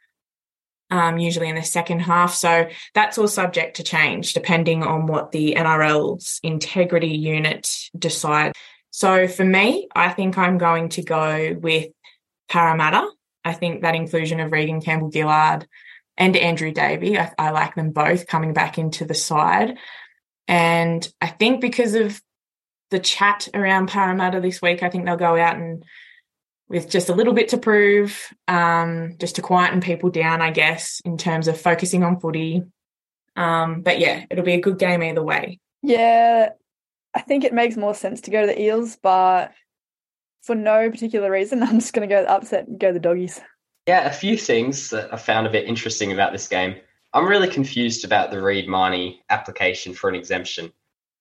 [0.91, 2.35] um, usually in the second half.
[2.35, 8.53] So that's all subject to change depending on what the NRL's integrity unit decide.
[8.91, 11.89] So for me, I think I'm going to go with
[12.49, 13.09] Parramatta.
[13.45, 15.67] I think that inclusion of Reagan Campbell Gillard
[16.17, 19.79] and Andrew Davey, I, I like them both coming back into the side.
[20.47, 22.21] And I think because of
[22.91, 24.83] the chat around Parramatta this week.
[24.83, 25.85] I think they'll go out and
[26.69, 31.01] with just a little bit to prove, um, just to quieten people down, I guess,
[31.05, 32.63] in terms of focusing on footy.
[33.37, 35.61] Um, but yeah, it'll be a good game either way.
[35.83, 36.51] Yeah,
[37.15, 39.53] I think it makes more sense to go to the Eels, but
[40.43, 43.41] for no particular reason, I'm just going to go upset and go the doggies.
[43.87, 46.77] Yeah, a few things that I found a bit interesting about this game.
[47.15, 50.73] I'm really confused about the Reed Mahoney application for an exemption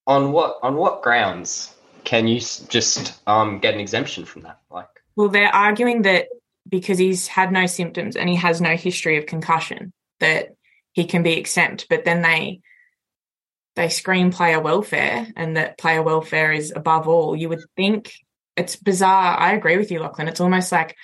[0.06, 4.60] on what on what grounds can you just um, get an exemption from that?
[4.72, 6.28] Like, well, they're arguing that
[6.68, 10.56] because he's had no symptoms and he has no history of concussion, that
[10.94, 11.88] he can be exempt.
[11.90, 12.62] But then they
[13.76, 17.36] they scream player welfare and that player welfare is above all.
[17.36, 18.14] You would think
[18.58, 19.38] it's bizarre.
[19.38, 20.28] I agree with you, Lachlan.
[20.28, 20.96] It's almost like,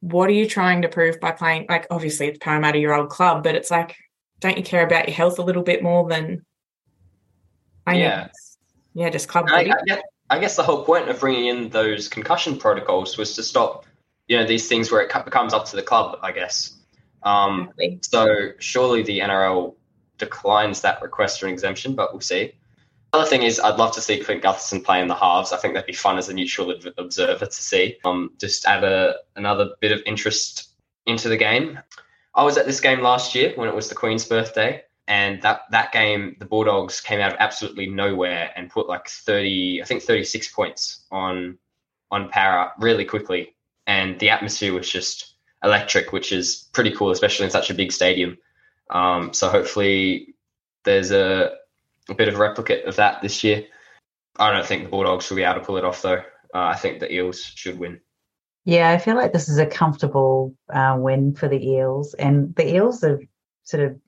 [0.00, 1.66] what are you trying to prove by playing?
[1.68, 3.96] Like, obviously, it's Parramatta, your old club, but it's like,
[4.40, 6.44] don't you care about your health a little bit more than
[7.86, 8.28] I yeah.
[8.92, 12.08] Yeah, just club I, I, guess, I, guess, the whole point of bringing in those
[12.08, 13.86] concussion protocols was to stop,
[14.28, 16.76] you know, these things where it becomes up to the club, I guess.
[17.22, 17.98] Um, exactly.
[18.02, 19.74] So surely the NRL
[20.18, 22.52] declines that request for an exemption, but we'll see.
[23.14, 25.52] Other thing is, I'd love to see Clint Gutherson play in the halves.
[25.52, 27.96] I think that'd be fun as a neutral observer to see.
[28.04, 30.70] Um, just add a, another bit of interest
[31.06, 31.78] into the game.
[32.34, 35.60] I was at this game last year when it was the Queen's birthday, and that
[35.70, 40.02] that game the Bulldogs came out of absolutely nowhere and put like 30 I think
[40.02, 41.56] 36 points on
[42.10, 43.54] on Para really quickly
[43.86, 47.92] and the atmosphere was just electric which is pretty cool especially in such a big
[47.92, 48.38] stadium
[48.90, 50.34] um, so hopefully
[50.84, 51.52] there's a,
[52.08, 53.64] a bit of a replicate of that this year
[54.38, 56.22] I don't think the Bulldogs will be able to pull it off though
[56.54, 58.00] uh, I think the Eels should win
[58.64, 62.74] yeah, I feel like this is a comfortable uh, win for the Eels, and the
[62.74, 63.20] Eels have
[63.62, 64.00] sort of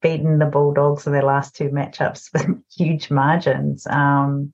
[0.00, 3.86] beaten the Bulldogs in their last two matchups with huge margins.
[3.86, 4.52] Um,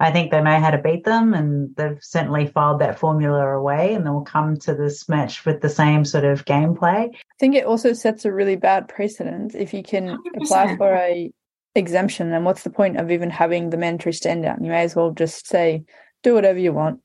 [0.00, 3.94] I think they know how to beat them, and they've certainly filed that formula away,
[3.94, 7.10] and they'll come to this match with the same sort of gameplay.
[7.14, 10.16] I think it also sets a really bad precedent if you can 100%.
[10.42, 11.30] apply for a
[11.74, 12.32] exemption.
[12.32, 14.64] and what's the point of even having the mandatory stand down?
[14.64, 15.84] You may as well just say,
[16.22, 17.00] "Do whatever you want."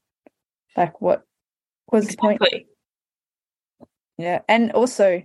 [0.76, 1.24] Like what
[1.92, 2.34] was exactly.
[2.34, 2.66] the point?
[4.18, 5.24] Yeah, and also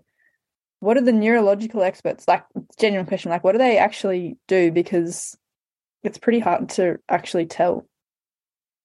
[0.81, 2.45] what are the neurological experts like
[2.79, 5.37] genuine question like what do they actually do because
[6.03, 7.87] it's pretty hard to actually tell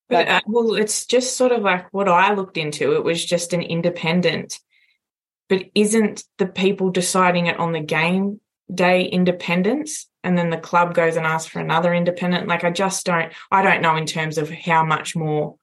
[0.08, 3.54] but, uh, well it's just sort of like what i looked into it was just
[3.54, 4.60] an independent
[5.50, 8.40] but isn't the people deciding it on the game
[8.74, 13.06] day independence and then the club goes and asks for another independent like i just
[13.06, 15.56] don't i don't know in terms of how much more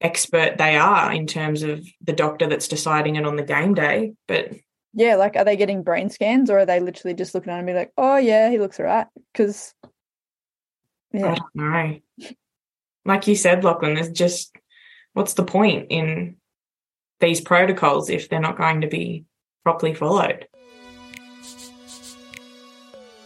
[0.00, 4.12] expert they are in terms of the doctor that's deciding it on the game day
[4.26, 4.52] but
[4.94, 7.60] yeah, like are they getting brain scans or are they literally just looking at him
[7.60, 9.06] and be like, oh yeah, he looks alright?
[9.32, 9.74] Because
[11.12, 11.98] yeah, I don't know
[13.04, 14.54] Like you said, Lachlan, there's just
[15.14, 16.36] what's the point in
[17.20, 19.24] these protocols if they're not going to be
[19.64, 20.46] properly followed?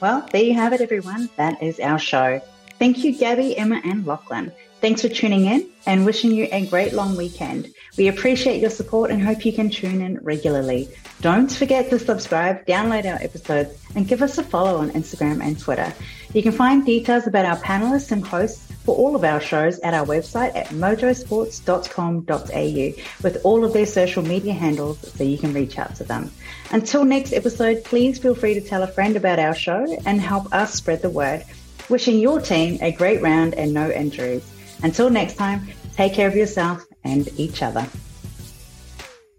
[0.00, 1.30] Well, there you have it, everyone.
[1.36, 2.40] That is our show.
[2.78, 4.52] Thank you, Gabbi, Emma, and Lachlan.
[4.82, 7.72] Thanks for tuning in and wishing you a great long weekend.
[7.96, 10.90] We appreciate your support and hope you can tune in regularly.
[11.22, 15.58] Don't forget to subscribe, download our episodes, and give us a follow on Instagram and
[15.58, 15.90] Twitter.
[16.34, 19.94] You can find details about our panelists and hosts for all of our shows at
[19.94, 25.76] our website at mojosports.com.au with all of their social media handles so you can reach
[25.76, 26.30] out to them.
[26.70, 30.54] Until next episode, please feel free to tell a friend about our show and help
[30.54, 31.42] us spread the word.
[31.88, 34.48] Wishing your team a great round and no injuries.
[34.84, 37.84] Until next time, take care of yourself and each other.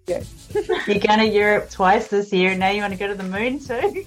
[0.08, 0.24] Yeah.
[0.88, 2.56] You're going to Europe twice this year.
[2.56, 4.06] Now you want to go to the moon too?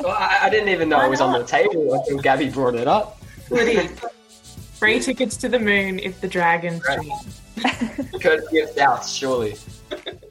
[0.00, 2.86] Well, I, I didn't even know it was on the table until Gabbi brought it
[2.86, 3.20] up.
[3.54, 3.88] Goody.
[4.74, 8.20] Free tickets to the moon if the dragons Right.
[8.20, 9.56] Courtesy of South, surely.